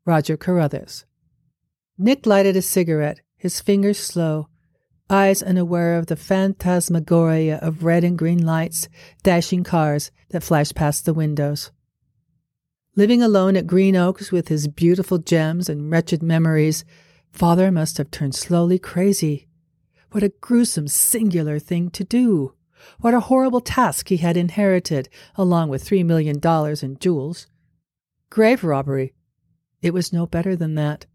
[0.08, 1.04] Roger Carruthers.
[1.98, 4.48] Nick lighted a cigarette, his fingers slow,
[5.10, 8.88] eyes unaware of the phantasmagoria of red and green lights,
[9.22, 11.72] dashing cars that flashed past the windows.
[12.96, 16.86] Living alone at Green Oaks with his beautiful gems and wretched memories,
[17.34, 19.50] father must have turned slowly crazy.
[20.12, 22.54] What a gruesome, singular thing to do!
[23.02, 27.48] What a horrible task he had inherited, along with three million dollars in jewels.
[28.30, 29.13] Grave robbery,
[29.81, 31.05] it was no better than that.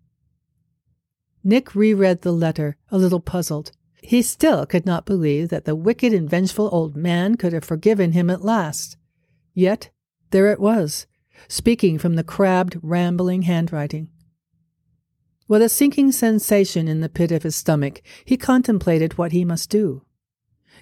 [1.45, 3.73] Nick reread the letter, a little puzzled.
[4.03, 8.13] He still could not believe that the wicked and vengeful old man could have forgiven
[8.13, 8.97] him at last.
[9.55, 9.91] Yet
[10.31, 11.07] there it was,
[11.49, 14.09] speaking from the crabbed, rambling handwriting.
[15.49, 19.69] With a sinking sensation in the pit of his stomach, he contemplated what he must
[19.69, 20.03] do.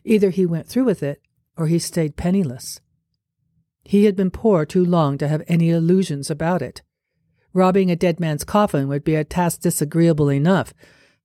[0.04, 1.20] Either he went through with it,
[1.56, 2.80] or he stayed penniless.
[3.82, 6.82] He had been poor too long to have any illusions about it.
[7.52, 10.72] Robbing a dead man's coffin would be a task disagreeable enough,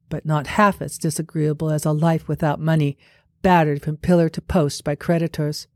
[0.09, 2.97] but not half as disagreeable as a life without money,
[3.41, 5.67] battered from pillar to post by creditors.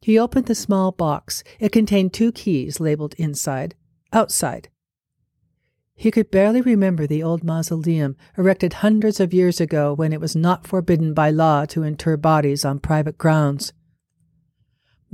[0.00, 1.44] He opened the small box.
[1.60, 3.74] It contained two keys labeled inside,
[4.12, 4.68] outside.
[5.94, 10.34] He could barely remember the old mausoleum, erected hundreds of years ago when it was
[10.34, 13.72] not forbidden by law to inter bodies on private grounds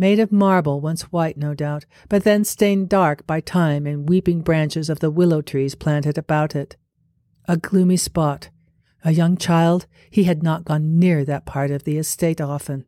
[0.01, 4.41] made of marble, once white, no doubt, but then stained dark by time and weeping
[4.41, 6.75] branches of the willow trees planted about it.
[7.47, 8.49] A gloomy spot.
[9.05, 12.87] A young child, he had not gone near that part of the estate often.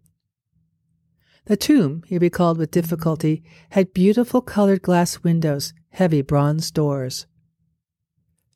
[1.45, 7.27] The tomb, he recalled with difficulty, had beautiful colored glass windows, heavy bronze doors.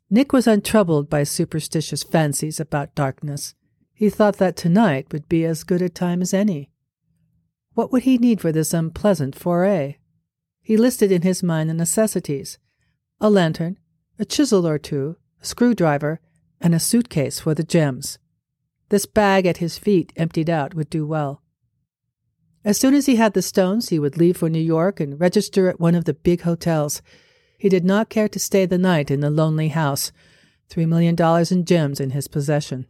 [0.08, 3.54] Nick was untroubled by superstitious fancies about darkness.
[3.92, 6.70] He thought that tonight would be as good a time as any.
[7.76, 9.98] What would he need for this unpleasant foray?
[10.62, 12.58] He listed in his mind the necessities
[13.20, 13.78] a lantern,
[14.18, 16.20] a chisel or two, a screwdriver,
[16.58, 18.18] and a suitcase for the gems.
[18.88, 21.42] This bag at his feet, emptied out, would do well.
[22.64, 25.68] As soon as he had the stones, he would leave for New York and register
[25.68, 27.02] at one of the big hotels.
[27.58, 30.12] He did not care to stay the night in the lonely house,
[30.70, 32.86] three million dollars in gems in his possession.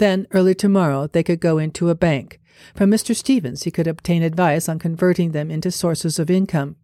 [0.00, 2.40] Then, early tomorrow, they could go into a bank,
[2.74, 3.14] from Mr.
[3.14, 6.76] Stevens, he could obtain advice on converting them into sources of income.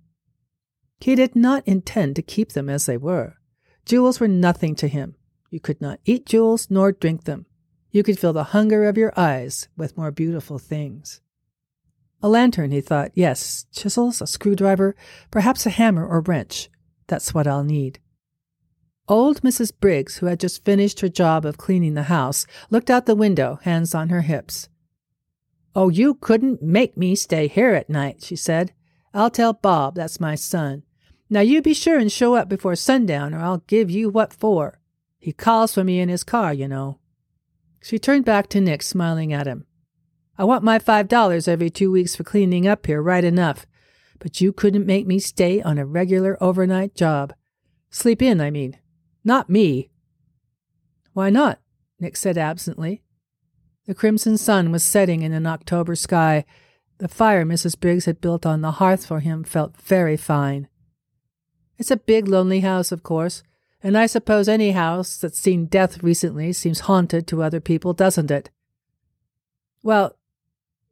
[1.00, 3.36] He did not intend to keep them as they were.
[3.84, 5.14] Jewels were nothing to him.
[5.50, 7.46] You could not eat jewels nor drink them.
[7.90, 11.20] You could fill the hunger of your eyes with more beautiful things.
[12.22, 13.12] A lantern, he thought.
[13.14, 14.96] Yes, chisels, a screwdriver,
[15.30, 16.68] perhaps a hammer or wrench.
[17.06, 18.00] That's what I'll need.
[19.08, 19.72] Old Mrs.
[19.78, 23.60] Briggs, who had just finished her job of cleaning the house, looked out the window,
[23.62, 24.68] hands on her hips.
[25.76, 28.72] Oh, you couldn't make me stay here at night, she said.
[29.14, 30.82] I'll tell Bob, that's my son.
[31.30, 34.80] Now you be sure and show up before sundown, or I'll give you what for.
[35.18, 36.98] He calls for me in his car, you know.
[37.82, 39.66] She turned back to Nick, smiling at him.
[40.36, 43.66] I want my five dollars every two weeks for cleaning up here, right enough.
[44.18, 47.32] But you couldn't make me stay on a regular overnight job.
[47.90, 48.78] Sleep in, I mean.
[49.26, 49.90] Not me.
[51.12, 51.58] Why not?
[51.98, 53.02] Nick said absently.
[53.86, 56.44] The crimson sun was setting in an October sky.
[56.98, 57.78] The fire Mrs.
[57.78, 60.68] Briggs had built on the hearth for him felt very fine.
[61.76, 63.42] It's a big, lonely house, of course,
[63.82, 68.30] and I suppose any house that's seen death recently seems haunted to other people, doesn't
[68.30, 68.50] it?
[69.82, 70.16] Well,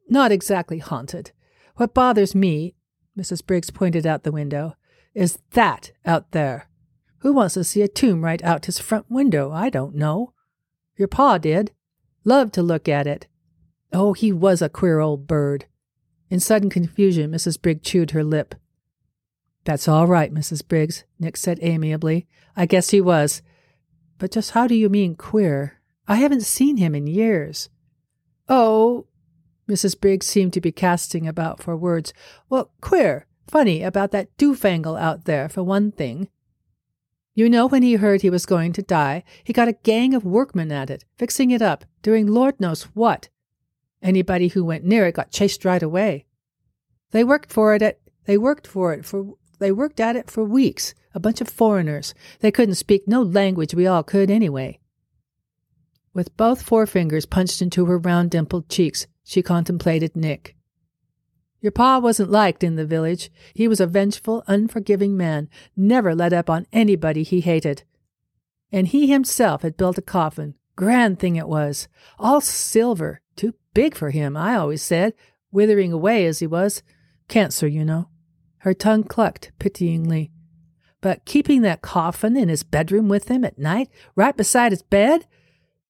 [0.09, 1.31] not exactly haunted.
[1.77, 2.75] What bothers me,
[3.17, 3.45] Mrs.
[3.45, 4.75] Briggs pointed out the window,
[5.13, 6.67] is that out there.
[7.25, 9.51] Who wants to see a tomb right out his front window?
[9.51, 10.33] I don't know.
[10.95, 11.71] Your pa did.
[12.23, 13.25] Loved to look at it.
[13.91, 15.65] Oh, he was a queer old bird.
[16.29, 17.59] In sudden confusion, Mrs.
[17.59, 18.53] Briggs chewed her lip.
[19.63, 20.67] That's all right, Mrs.
[20.67, 22.27] Briggs, Nick said amiably.
[22.55, 23.41] I guess he was.
[24.19, 25.81] But just how do you mean queer?
[26.07, 27.69] I haven't seen him in years.
[28.47, 29.07] Oh,
[29.67, 29.99] Mrs.
[29.99, 32.13] Briggs seemed to be casting about for words.
[32.51, 36.29] Well, queer, funny about that doofangle out there, for one thing.
[37.35, 40.23] You know, when he heard he was going to die, he got a gang of
[40.23, 43.27] workmen at it, fixing it up, doing Lord knows what.
[44.01, 46.25] Anybody who went near it got chased right away.
[47.11, 50.45] They worked for it at they worked for it for they worked at it for
[50.45, 52.13] weeks, a bunch of foreigners.
[52.39, 54.79] They couldn't speak no language we all could anyway.
[56.13, 60.55] With both forefingers punched into her round dimpled cheeks, she contemplated Nick.
[61.65, 63.31] Your pa wasn't liked in the village.
[63.55, 67.81] He was a vengeful, unforgiving man, never let up on anybody he hated.
[68.71, 70.53] And he himself had built a coffin.
[70.75, 71.87] Grand thing it was.
[72.19, 73.19] All silver.
[73.35, 75.15] Too big for him, I always said,
[75.51, 76.83] withering away as he was.
[77.29, 78.09] Cancer, you know.
[78.57, 80.29] Her tongue clucked pityingly.
[81.01, 85.25] But keeping that coffin in his bedroom with him at night, right beside his bed?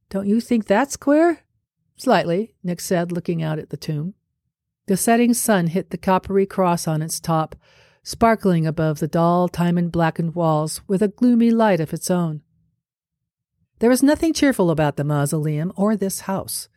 [0.10, 1.42] Don't you think that's queer?
[1.98, 4.14] Slightly, Nick said, looking out at the tomb.
[4.88, 7.56] The setting sun hit the coppery cross on its top,
[8.04, 12.42] sparkling above the dull, time blackened walls with a gloomy light of its own.
[13.80, 16.70] There was nothing cheerful about the mausoleum or this house.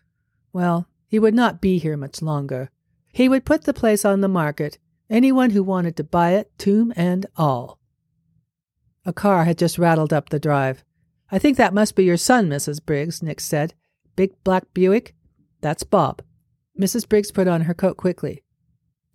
[0.53, 2.71] Well, he would not be here much longer.
[3.13, 4.79] He would put the place on the market,
[5.11, 7.79] anyone who wanted to buy it, tomb and all.
[9.05, 10.83] A car had just rattled up the drive.
[11.31, 12.85] I think that must be your son, Mrs.
[12.85, 13.75] Briggs, Nick said.
[14.17, 15.15] Big black Buick?
[15.61, 16.23] That's Bob.
[16.79, 17.09] Mrs.
[17.09, 18.43] Briggs put on her coat quickly.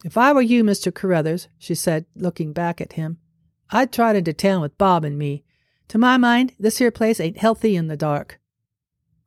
[0.04, 0.94] If I were you, Mr.
[0.94, 3.20] Carruthers, she said, looking back at him,
[3.70, 5.44] I'd trot into town with Bob and me.
[5.88, 8.40] To my mind, this here place ain't healthy in the dark.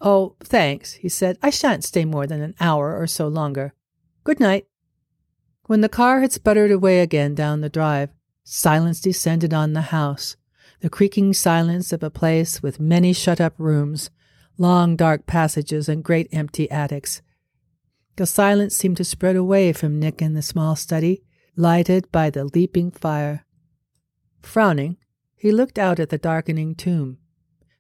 [0.01, 1.39] Oh, thanks, he said.
[1.43, 3.73] I shan't stay more than an hour or so longer.
[4.25, 4.67] Good night.
[5.67, 8.11] When the car had sputtered away again down the drive,
[8.45, 10.37] silence descended on the house,
[10.81, 14.11] the creaking silence of a place with many shut up rooms,
[14.59, 17.23] long dark passages, and great empty attics.
[18.17, 21.23] The silence seemed to spread away from Nick in the small study,
[21.55, 23.45] lighted by the leaping fire.
[24.43, 24.97] Frowning,
[25.35, 27.19] he looked out at the darkening tomb.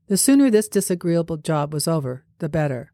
[0.08, 2.92] The sooner this disagreeable job was over, the better.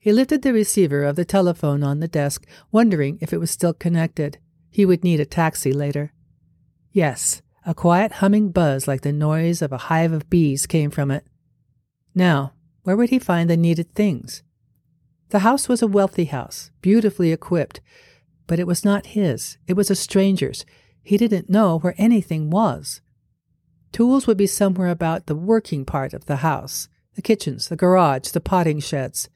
[0.00, 3.72] He lifted the receiver of the telephone on the desk, wondering if it was still
[3.72, 4.38] connected.
[4.70, 6.12] He would need a taxi later.
[6.90, 11.10] Yes, a quiet humming buzz like the noise of a hive of bees came from
[11.10, 11.24] it.
[12.14, 14.42] Now, where would he find the needed things?
[15.30, 17.80] The house was a wealthy house, beautifully equipped,
[18.48, 19.58] but it was not his.
[19.68, 20.66] It was a stranger's.
[21.04, 23.00] He didn't know where anything was.
[23.92, 28.28] Tools would be somewhere about the working part of the house the kitchens, the garage,
[28.28, 29.28] the potting sheds.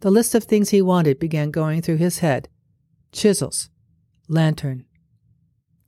[0.00, 2.48] The list of things he wanted began going through his head
[3.12, 3.68] chisels,
[4.28, 4.84] lantern.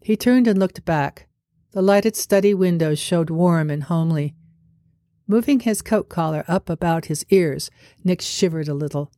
[0.02, 1.28] He turned and looked back.
[1.70, 4.34] The lighted study windows showed warm and homely.
[5.26, 7.70] Moving his coat collar up about his ears,
[8.04, 9.12] Nick shivered a little.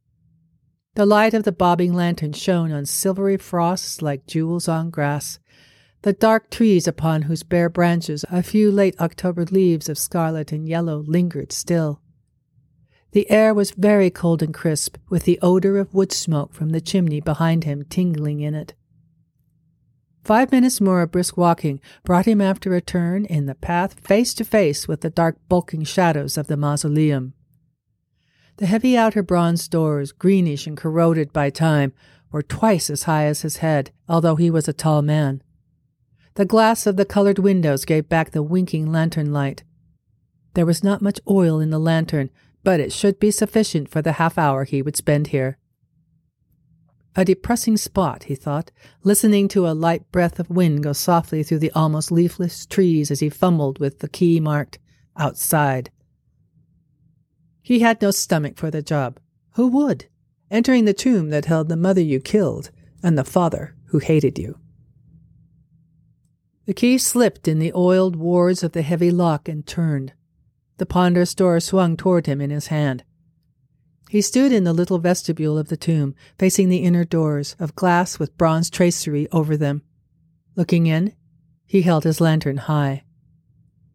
[0.96, 5.40] The light of the bobbing lantern shone on silvery frosts like jewels on grass,
[6.02, 10.68] the dark trees upon whose bare branches a few late October leaves of scarlet and
[10.68, 12.00] yellow lingered still.
[13.10, 16.80] The air was very cold and crisp, with the odor of wood smoke from the
[16.80, 18.74] chimney behind him tingling in it.
[20.22, 24.32] Five minutes more of brisk walking brought him after a turn in the path face
[24.34, 27.34] to face with the dark bulking shadows of the mausoleum.
[28.56, 31.92] The heavy outer bronze doors, greenish and corroded by time,
[32.30, 35.42] were twice as high as his head, although he was a tall man.
[36.34, 39.64] The glass of the colored windows gave back the winking lantern light.
[40.54, 42.30] There was not much oil in the lantern,
[42.62, 45.58] but it should be sufficient for the half hour he would spend here.
[47.16, 48.72] A depressing spot, he thought,
[49.04, 53.20] listening to a light breath of wind go softly through the almost leafless trees as
[53.20, 54.78] he fumbled with the key marked
[55.16, 55.90] outside.
[57.64, 59.18] He had no stomach for the job.
[59.52, 60.04] Who would?
[60.50, 62.70] Entering the tomb that held the mother you killed
[63.02, 64.58] and the father who hated you.
[66.66, 70.12] The key slipped in the oiled wards of the heavy lock and turned.
[70.76, 73.02] The ponderous door swung toward him in his hand.
[74.10, 78.18] He stood in the little vestibule of the tomb, facing the inner doors, of glass
[78.18, 79.80] with bronze tracery over them.
[80.54, 81.14] Looking in,
[81.64, 83.03] he held his lantern high.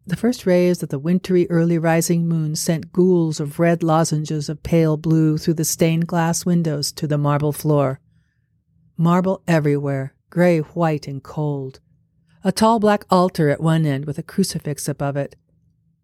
[0.06, 4.62] The first rays of the wintry early rising moon sent ghouls of red lozenges of
[4.62, 8.00] pale blue through the stained glass windows to the marble floor.
[8.96, 11.80] Marble everywhere, gray, white, and cold.
[12.42, 15.36] A tall black altar at one end with a crucifix above it,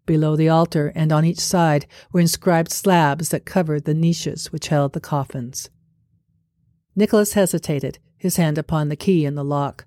[0.07, 4.69] Below the altar and on each side were inscribed slabs that covered the niches which
[4.69, 5.69] held the coffins.
[6.95, 9.85] Nicholas hesitated, his hand upon the key in the lock.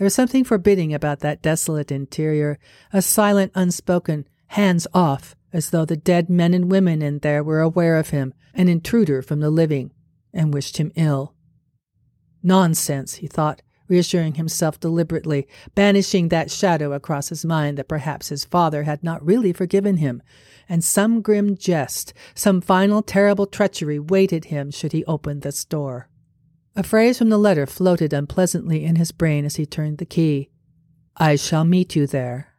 [0.00, 2.58] There was something forbidding about that desolate interior,
[2.90, 7.60] a silent, unspoken, hands off, as though the dead men and women in there were
[7.60, 9.90] aware of him, an intruder from the living,
[10.32, 11.34] and wished him ill.
[12.42, 18.46] Nonsense, he thought, reassuring himself deliberately, banishing that shadow across his mind that perhaps his
[18.46, 20.22] father had not really forgiven him,
[20.66, 26.08] and some grim jest, some final terrible treachery waited him should he open this door.
[26.76, 30.50] A phrase from the letter floated unpleasantly in his brain as he turned the key.
[31.16, 32.54] I shall meet you there.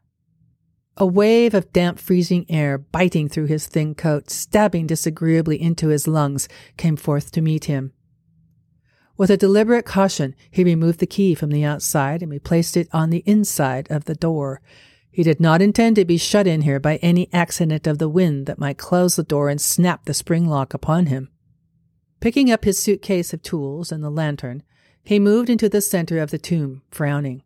[0.97, 6.07] A wave of damp, freezing air, biting through his thin coat, stabbing disagreeably into his
[6.07, 7.93] lungs, came forth to meet him.
[9.16, 13.09] With a deliberate caution, he removed the key from the outside and replaced it on
[13.09, 14.62] the inside of the door.
[15.09, 18.45] He did not intend to be shut in here by any accident of the wind
[18.47, 21.30] that might close the door and snap the spring lock upon him.
[22.22, 24.61] Picking up his suitcase of tools and the lantern,
[25.03, 27.41] he moved into the center of the tomb, frowning.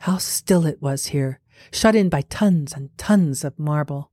[0.00, 1.40] How still it was here,
[1.72, 4.10] shut in by tons and tons of marble.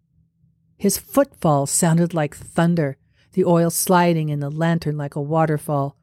[0.78, 2.98] His footfalls sounded like thunder,
[3.34, 5.98] the oil sliding in the lantern like a waterfall,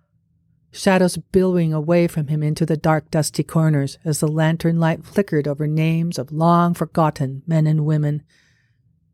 [0.71, 5.49] shadows billowing away from him into the dark, dusty corners as the lantern light flickered
[5.49, 8.23] over names of long forgotten men and women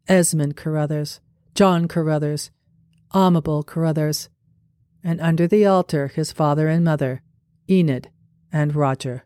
[0.09, 1.21] Esmond Carruthers,
[1.55, 2.51] John Carruthers,
[3.15, 4.29] Amable Carruthers,
[5.03, 7.23] and under the altar his father and mother,
[7.69, 8.11] Enid
[8.53, 9.25] and Roger.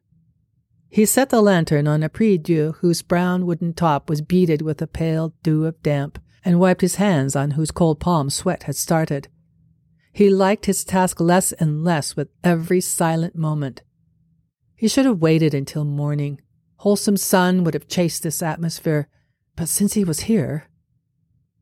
[0.89, 4.81] He set the lantern on a prie dieu whose brown wooden top was beaded with
[4.81, 8.77] a pale dew of damp, and wiped his hands on whose cold palms sweat had
[8.77, 9.29] started.
[10.13, 13.83] He liked his task less and less with every silent moment.
[14.77, 16.41] He should have waited until morning.
[16.77, 19.09] Wholesome sun would have chased this atmosphere,
[19.57, 20.69] but since he was here,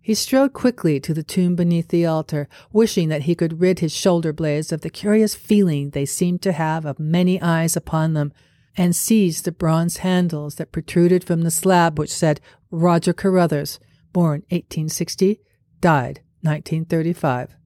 [0.02, 3.92] he strode quickly to the tomb beneath the altar, wishing that he could rid his
[3.92, 8.32] shoulder blades of the curious feeling they seemed to have of many eyes upon them,
[8.76, 12.40] and seized the bronze handles that protruded from the slab which said
[12.70, 13.78] Roger Carruthers,
[14.12, 15.40] born 1860,
[15.80, 17.56] died 1935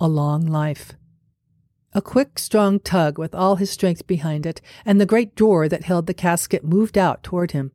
[0.00, 0.92] a long life.
[1.92, 5.84] A quick, strong tug with all his strength behind it, and the great door that
[5.84, 7.72] held the casket moved out toward him.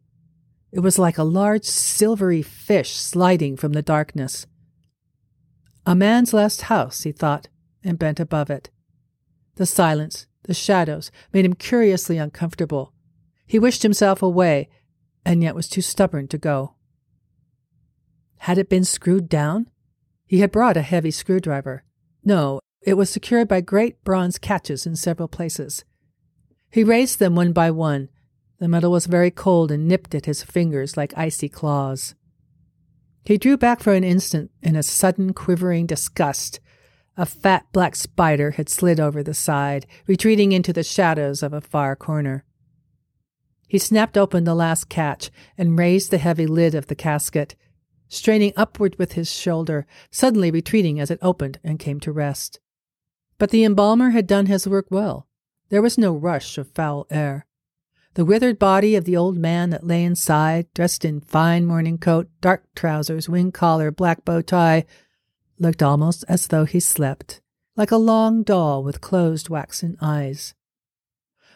[0.72, 4.46] It was like a large silvery fish sliding from the darkness.
[5.86, 7.48] A man's last house, he thought,
[7.84, 8.70] and bent above it.
[9.56, 12.94] The silence, the shadows, made him curiously uncomfortable.
[13.48, 14.70] He wished himself away,
[15.26, 16.76] and yet was too stubborn to go.
[18.40, 19.70] Had it been screwed down?
[20.26, 21.84] He had brought a heavy screwdriver.
[22.24, 25.84] No, it was secured by great bronze catches in several places.
[26.70, 28.10] He raised them one by one.
[28.60, 32.16] The metal was very cold and nipped at his fingers like icy claws.
[33.26, 36.60] He drew back for an instant in a sudden quivering disgust.
[37.18, 41.62] A fat black spider had slid over the side, retreating into the shadows of a
[41.62, 42.44] far corner.
[43.68, 47.56] He snapped open the last catch and raised the heavy lid of the casket
[48.10, 52.60] straining upward with his shoulder, suddenly retreating as it opened and came to rest.
[53.38, 55.28] But the embalmer had done his work well.
[55.70, 57.46] There was no rush of foul air.
[58.16, 62.28] The withered body of the old man that lay inside, dressed in fine morning coat,
[62.42, 64.86] dark trousers, wing collar, black bow tie,
[65.60, 67.42] looked almost as though he slept,
[67.76, 70.56] like a long doll with closed waxen eyes.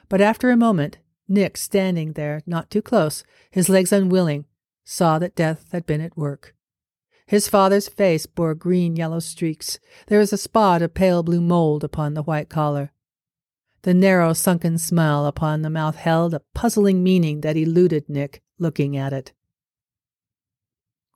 [0.10, 4.46] But after a moment, Nick, standing there, not too close, his legs unwilling,
[4.86, 6.54] saw that death had been at work.
[7.26, 9.80] His father's face bore green yellow streaks.
[10.08, 12.92] There was a spot of pale blue mold upon the white collar.
[13.84, 18.98] The narrow, sunken smile upon the mouth held a puzzling meaning that eluded Nick, looking
[18.98, 19.34] at it.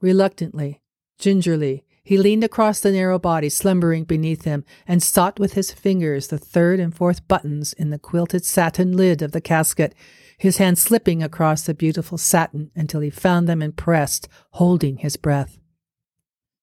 [0.02, 0.82] Reluctantly,
[1.18, 6.28] gingerly, he leaned across the narrow body slumbering beneath him and sought with his fingers
[6.28, 9.94] the third and fourth buttons in the quilted satin lid of the casket
[10.38, 15.18] his hand slipping across the beautiful satin until he found them and pressed, holding his
[15.18, 15.58] breath.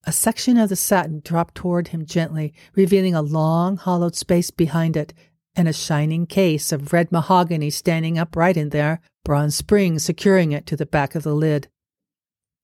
[0.04, 4.96] A section of the satin dropped toward him gently, revealing a long, hollowed space behind
[4.96, 5.12] it,
[5.56, 10.66] and a shining case of red mahogany standing upright in there, bronze springs securing it
[10.66, 11.68] to the back of the lid.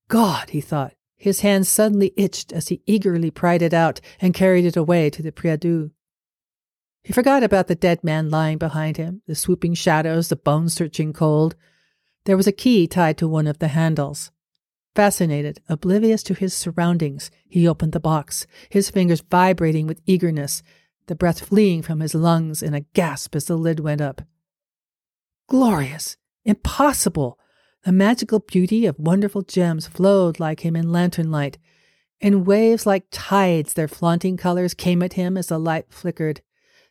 [0.08, 0.94] God, he thought.
[1.16, 5.22] His hand suddenly itched as he eagerly pried it out and carried it away to
[5.22, 5.90] the prie-dieu.
[7.04, 11.12] He forgot about the dead man lying behind him, the swooping shadows, the bone searching
[11.12, 11.56] cold.
[12.24, 14.30] There was a key tied to one of the handles.
[14.94, 20.62] Fascinated, oblivious to his surroundings, he opened the box, his fingers vibrating with eagerness,
[21.10, 24.22] the breath fleeing from his lungs in a gasp as the lid went up.
[25.48, 26.16] Glorious!
[26.44, 27.36] Impossible!
[27.82, 31.58] The magical beauty of wonderful gems flowed like him in lantern light.
[32.20, 36.42] In waves like tides, their flaunting colors came at him as the light flickered.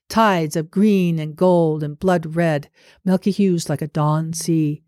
[0.09, 2.69] tides of green and gold and blood red,
[3.05, 4.83] milky hues like a dawn sea.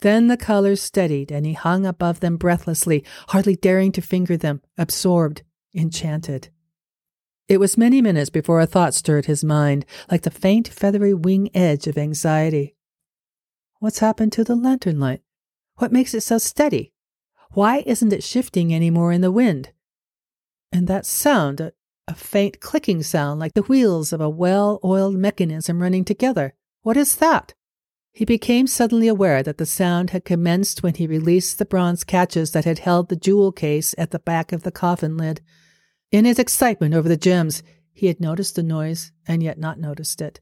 [0.00, 4.60] Then the colors steadied, and he hung above them breathlessly, hardly daring to finger them,
[4.76, 6.48] absorbed, enchanted.
[7.48, 11.50] It was many minutes before a thought stirred his mind, like the faint feathery wing
[11.54, 12.76] edge of anxiety.
[13.80, 15.22] What's happened to the lantern light?
[15.76, 16.92] What makes it so steady?
[17.52, 19.72] Why isn't it shifting any more in the wind?
[20.70, 21.72] And that sound, a,
[22.08, 26.54] a faint clicking sound like the wheels of a well oiled mechanism running together.
[26.82, 27.54] What is that?
[28.12, 32.52] He became suddenly aware that the sound had commenced when he released the bronze catches
[32.52, 35.40] that had held the jewel case at the back of the coffin lid.
[36.12, 40.20] In his excitement over the gems, he had noticed the noise and yet not noticed
[40.20, 40.40] it.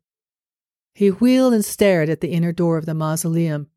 [0.95, 3.69] He wheeled and stared at the inner door of the mausoleum.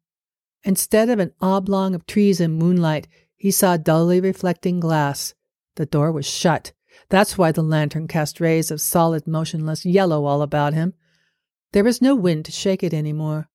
[0.63, 5.35] Instead of an oblong of trees and moonlight, he saw dully reflecting glass.
[5.75, 6.73] The door was shut.
[7.09, 10.95] That's why the lantern cast rays of solid, motionless yellow all about him.
[11.73, 13.49] There was no wind to shake it any more.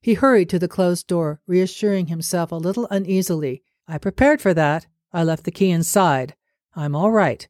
[0.00, 3.62] He hurried to the closed door, reassuring himself a little uneasily.
[3.86, 4.88] I prepared for that.
[5.12, 6.34] I left the key inside.
[6.74, 7.46] I'm all right.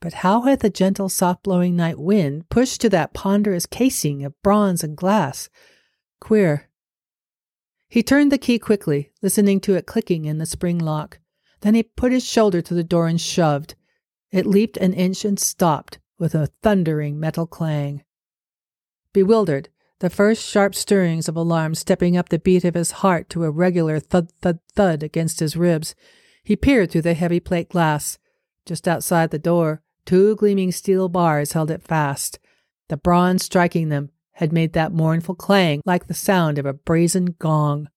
[0.00, 4.40] But how had the gentle, soft blowing night wind pushed to that ponderous casing of
[4.42, 5.48] bronze and glass?
[6.20, 6.68] Queer.
[7.88, 11.18] He turned the key quickly, listening to it clicking in the spring lock.
[11.62, 13.74] Then he put his shoulder to the door and shoved.
[14.30, 18.04] It leaped an inch and stopped with a thundering metal clang.
[19.12, 19.68] Bewildered,
[20.00, 23.50] the first sharp stirrings of alarm stepping up the beat of his heart to a
[23.50, 25.96] regular thud thud thud against his ribs,
[26.44, 28.18] he peered through the heavy plate glass.
[28.64, 32.38] Just outside the door, two gleaming steel bars held it fast.
[32.88, 37.36] The bronze striking them had made that mournful clang like the sound of a brazen
[37.38, 37.88] gong.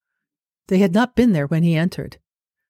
[0.68, 2.18] They had not been there when he entered.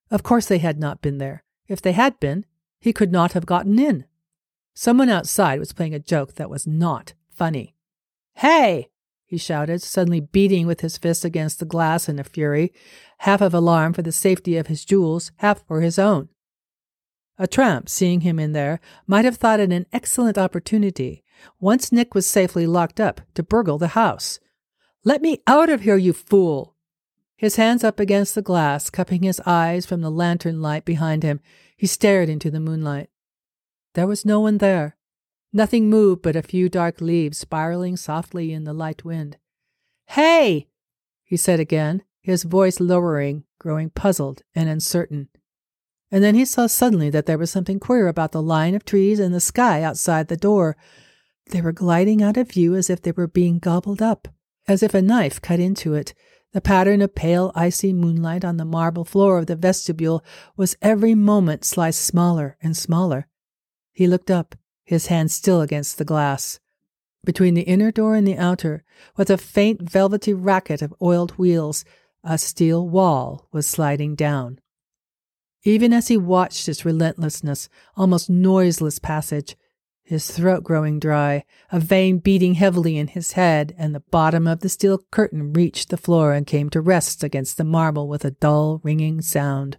[0.10, 1.44] Of course they had not been there.
[1.68, 2.46] If they had been,
[2.80, 4.06] he could not have gotten in.
[4.74, 7.76] Someone outside was playing a joke that was not funny.
[8.36, 8.90] Hey!
[9.26, 12.74] he shouted, suddenly beating with his fist against the glass in a fury,
[13.20, 16.28] half of alarm for the safety of his jewels, half for his own.
[17.38, 21.24] A tramp, seeing him in there, might have thought it an excellent opportunity,
[21.60, 24.40] once Nick was safely locked up, to burgle the house.
[25.04, 26.76] Let me out of here, you fool!
[27.36, 31.40] His hands up against the glass, cupping his eyes from the lantern light behind him,
[31.76, 33.10] he stared into the moonlight.
[33.96, 34.96] There was no one there.
[35.52, 39.38] Nothing moved but a few dark leaves spiraling softly in the light wind.
[40.10, 40.68] Hey!
[41.24, 45.30] he said again, his voice lowering, growing puzzled and uncertain.
[46.12, 49.20] And then he saw suddenly that there was something queer about the line of trees
[49.20, 50.76] and the sky outside the door.
[51.51, 54.28] They were gliding out of view as if they were being gobbled up,
[54.68, 56.14] as if a knife cut into it,
[56.53, 60.22] the pattern of pale, icy moonlight on the marble floor of the vestibule
[60.57, 63.28] was every moment sliced smaller and smaller.
[63.93, 66.59] He looked up, his hand still against the glass.
[67.24, 68.84] Between the inner door and the outer,
[69.16, 71.86] with a faint velvety racket of oiled wheels,
[72.22, 74.59] a steel wall was sliding down.
[75.64, 79.55] Even as he watched its relentlessness, almost noiseless passage,
[80.03, 84.62] his throat growing dry, a vein beating heavily in his head, and the bottom of
[84.62, 88.32] the steel curtain reached the floor and came to rest against the marble with a
[88.32, 89.78] dull, ringing sound.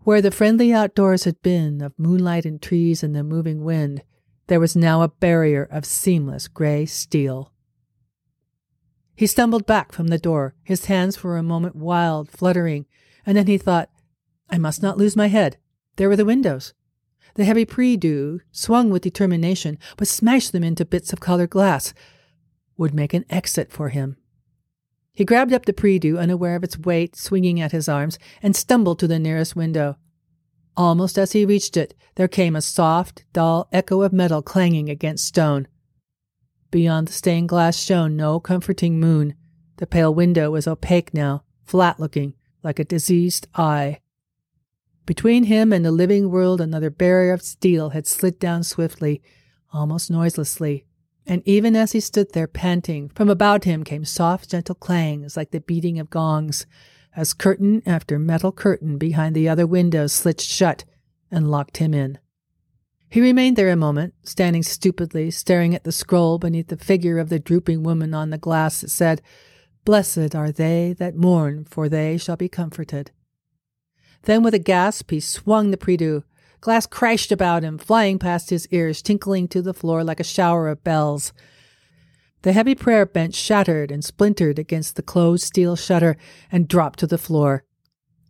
[0.00, 4.02] Where the friendly outdoors had been, of moonlight and trees and the moving wind,
[4.46, 7.52] there was now a barrier of seamless gray steel.
[9.14, 12.86] He stumbled back from the door, his hands for a moment wild, fluttering,
[13.26, 13.90] and then he thought,
[14.50, 15.56] I must not lose my head.
[15.96, 16.74] There were the windows.
[17.34, 21.94] The heavy prie-dieu, swung with determination, would smash them into bits of colored glass,
[22.76, 24.16] would make an exit for him.
[25.12, 28.98] He grabbed up the prie-dieu, unaware of its weight swinging at his arms, and stumbled
[29.00, 29.96] to the nearest window.
[30.76, 35.26] Almost as he reached it, there came a soft, dull echo of metal clanging against
[35.26, 35.66] stone.
[36.70, 39.34] Beyond the stained glass shone no comforting moon.
[39.78, 44.00] The pale window was opaque now, flat looking, like a diseased eye.
[45.08, 49.22] Between him and the living world, another barrier of steel had slid down swiftly,
[49.72, 50.84] almost noiselessly.
[51.26, 55.50] And even as he stood there panting, from about him came soft, gentle clangs like
[55.50, 56.66] the beating of gongs,
[57.16, 60.84] as curtain after metal curtain behind the other windows slid shut
[61.30, 62.18] and locked him in.
[63.08, 67.30] He remained there a moment, standing stupidly, staring at the scroll beneath the figure of
[67.30, 69.22] the drooping woman on the glass that said,
[69.86, 73.10] Blessed are they that mourn, for they shall be comforted.
[74.22, 76.24] Then, with a gasp, he swung the prie-dieu.
[76.60, 80.68] Glass crashed about him, flying past his ears, tinkling to the floor like a shower
[80.68, 81.32] of bells.
[82.42, 86.16] The heavy prayer bench shattered and splintered against the closed steel shutter
[86.50, 87.64] and dropped to the floor.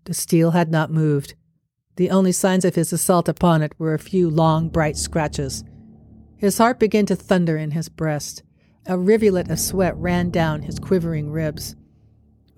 [0.05, 1.34] The steel had not moved.
[1.97, 5.64] The only signs of his assault upon it were a few long, bright scratches.
[6.36, 8.43] His heart began to thunder in his breast.
[8.86, 11.76] A rivulet of sweat ran down his quivering ribs.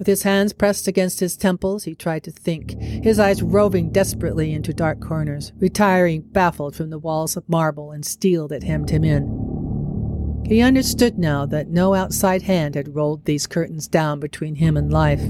[0.01, 4.55] With his hands pressed against his temples, he tried to think, his eyes roving desperately
[4.55, 9.05] into dark corners, retiring baffled from the walls of marble and steel that hemmed him
[9.05, 10.43] in.
[10.47, 14.91] He understood now that no outside hand had rolled these curtains down between him and
[14.91, 15.21] life.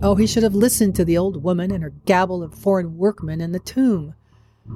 [0.00, 3.40] Oh, he should have listened to the old woman and her gabble of foreign workmen
[3.40, 4.14] in the tomb.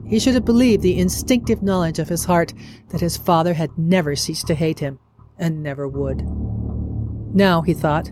[0.08, 2.52] He should have believed the instinctive knowledge of his heart
[2.88, 4.98] that his father had never ceased to hate him,
[5.38, 6.24] and never would.
[7.32, 8.10] Now, he thought,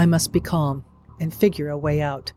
[0.00, 0.82] I must be calm
[1.20, 2.32] and figure a way out.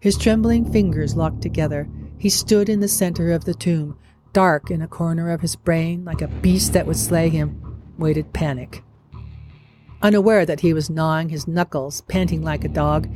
[0.00, 1.86] His trembling fingers locked together.
[2.16, 3.98] He stood in the center of the tomb,
[4.32, 8.32] dark in a corner of his brain, like a beast that would slay him, waited
[8.32, 8.82] panic.
[10.00, 13.06] Unaware that he was gnawing his knuckles, panting like a dog,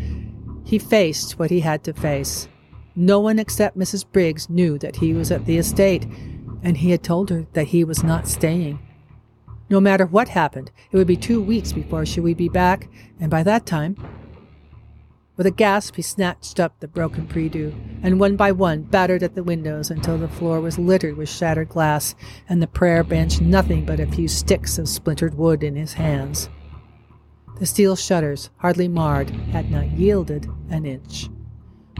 [0.62, 2.48] he faced what he had to face.
[2.94, 4.04] No one except Mrs.
[4.12, 6.04] Briggs knew that he was at the estate,
[6.62, 8.78] and he had told her that he was not staying.
[9.70, 12.88] No matter what happened, it would be two weeks before she would be back,
[13.18, 13.96] and by that time.
[15.36, 19.34] With a gasp, he snatched up the broken prie-dieu, and one by one battered at
[19.34, 22.14] the windows until the floor was littered with shattered glass,
[22.48, 26.48] and the prayer bench nothing but a few sticks of splintered wood in his hands.
[27.58, 31.28] The steel shutters, hardly marred, had not yielded an inch.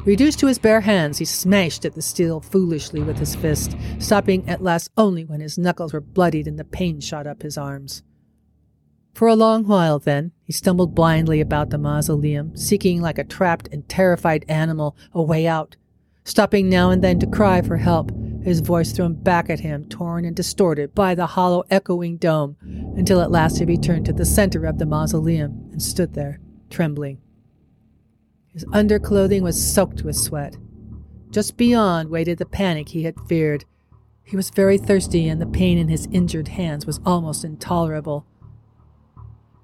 [0.04, 4.46] Reduced to his bare hands, he smashed at the steel foolishly with his fist, stopping
[4.46, 8.02] at last only when his knuckles were bloodied and the pain shot up his arms.
[9.14, 13.68] For a long while, then, he stumbled blindly about the mausoleum, seeking like a trapped
[13.72, 15.76] and terrified animal a way out,
[16.22, 20.26] stopping now and then to cry for help, his voice thrown back at him, torn
[20.26, 22.56] and distorted by the hollow, echoing dome,
[22.94, 27.23] until at last he returned to the center of the mausoleum and stood there, trembling.
[28.54, 30.56] His underclothing was soaked with sweat.
[31.30, 33.64] Just beyond waited the panic he had feared.
[34.22, 38.24] He was very thirsty, and the pain in his injured hands was almost intolerable.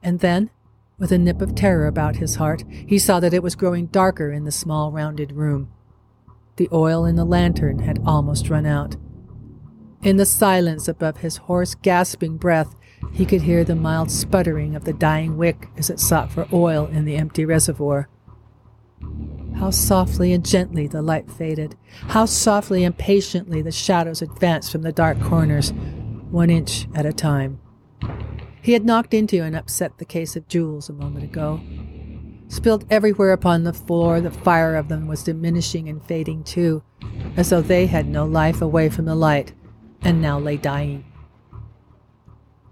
[0.03, 0.51] And then,
[0.99, 4.33] with a nip of terror about his heart, he saw that it was growing darker
[4.33, 5.71] in the small rounded room.
[6.57, 8.97] The oil in the lantern had almost run out.
[10.03, 12.75] In the silence above his hoarse, gasping breath,
[13.13, 16.87] he could hear the mild sputtering of the dying wick as it sought for oil
[16.87, 18.09] in the empty reservoir.
[19.57, 21.77] How softly and gently the light faded.
[22.09, 25.73] How softly and patiently the shadows advanced from the dark corners,
[26.31, 27.61] one inch at a time.
[28.63, 31.61] He had knocked into and upset the case of jewels a moment ago.
[32.49, 36.83] Spilled everywhere upon the floor, the fire of them was diminishing and fading too,
[37.37, 39.53] as though they had no life away from the light,
[40.03, 41.05] and now lay dying.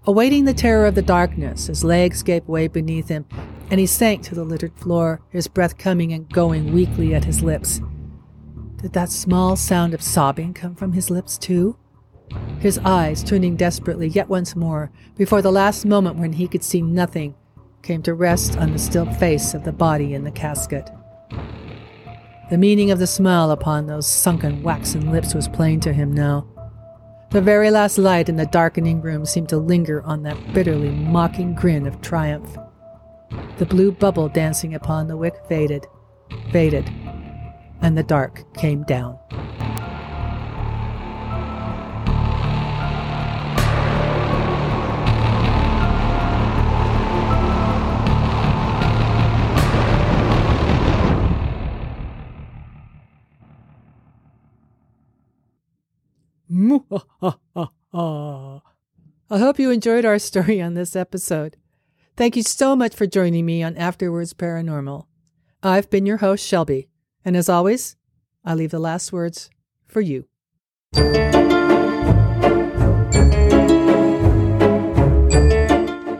[0.05, 3.25] Awaiting the terror of the darkness, his legs gave way beneath him,
[3.69, 7.43] and he sank to the littered floor, his breath coming and going weakly at his
[7.43, 7.81] lips.
[8.77, 11.77] Did that small sound of sobbing come from his lips, too?
[12.59, 16.81] His eyes, turning desperately yet once more, before the last moment when he could see
[16.81, 17.35] nothing,
[17.81, 20.89] came to rest on the still face of the body in the casket.
[22.49, 26.47] The meaning of the smile upon those sunken, waxen lips was plain to him now.
[27.31, 31.53] The very last light in the darkening room seemed to linger on that bitterly mocking
[31.53, 32.57] grin of triumph.
[33.57, 35.85] The blue bubble dancing upon the wick faded,
[36.51, 36.89] faded,
[37.81, 39.17] and the dark came down.
[59.31, 61.57] I hope you enjoyed our story on this episode.
[62.19, 65.05] Thank you so much for joining me on After Words Paranormal.
[65.63, 66.89] I've been your host, Shelby,
[67.23, 67.95] and as always,
[68.43, 69.49] I leave the last words
[69.87, 70.25] for you.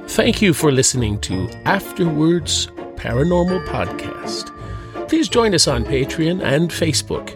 [0.08, 4.56] Thank you for listening to After Words Paranormal Podcast.
[5.10, 7.36] Please join us on Patreon and Facebook.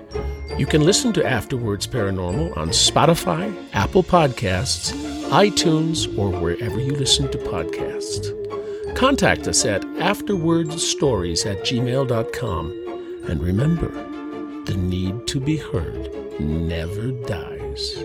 [0.58, 4.94] You can listen to After Words Paranormal on Spotify, Apple Podcasts,
[5.32, 8.43] iTunes, or wherever you listen to podcasts.
[8.96, 12.72] Contact us at afterwordsstories at gmail.com.
[13.28, 13.92] And remember,
[14.66, 17.98] the need to be heard never dies.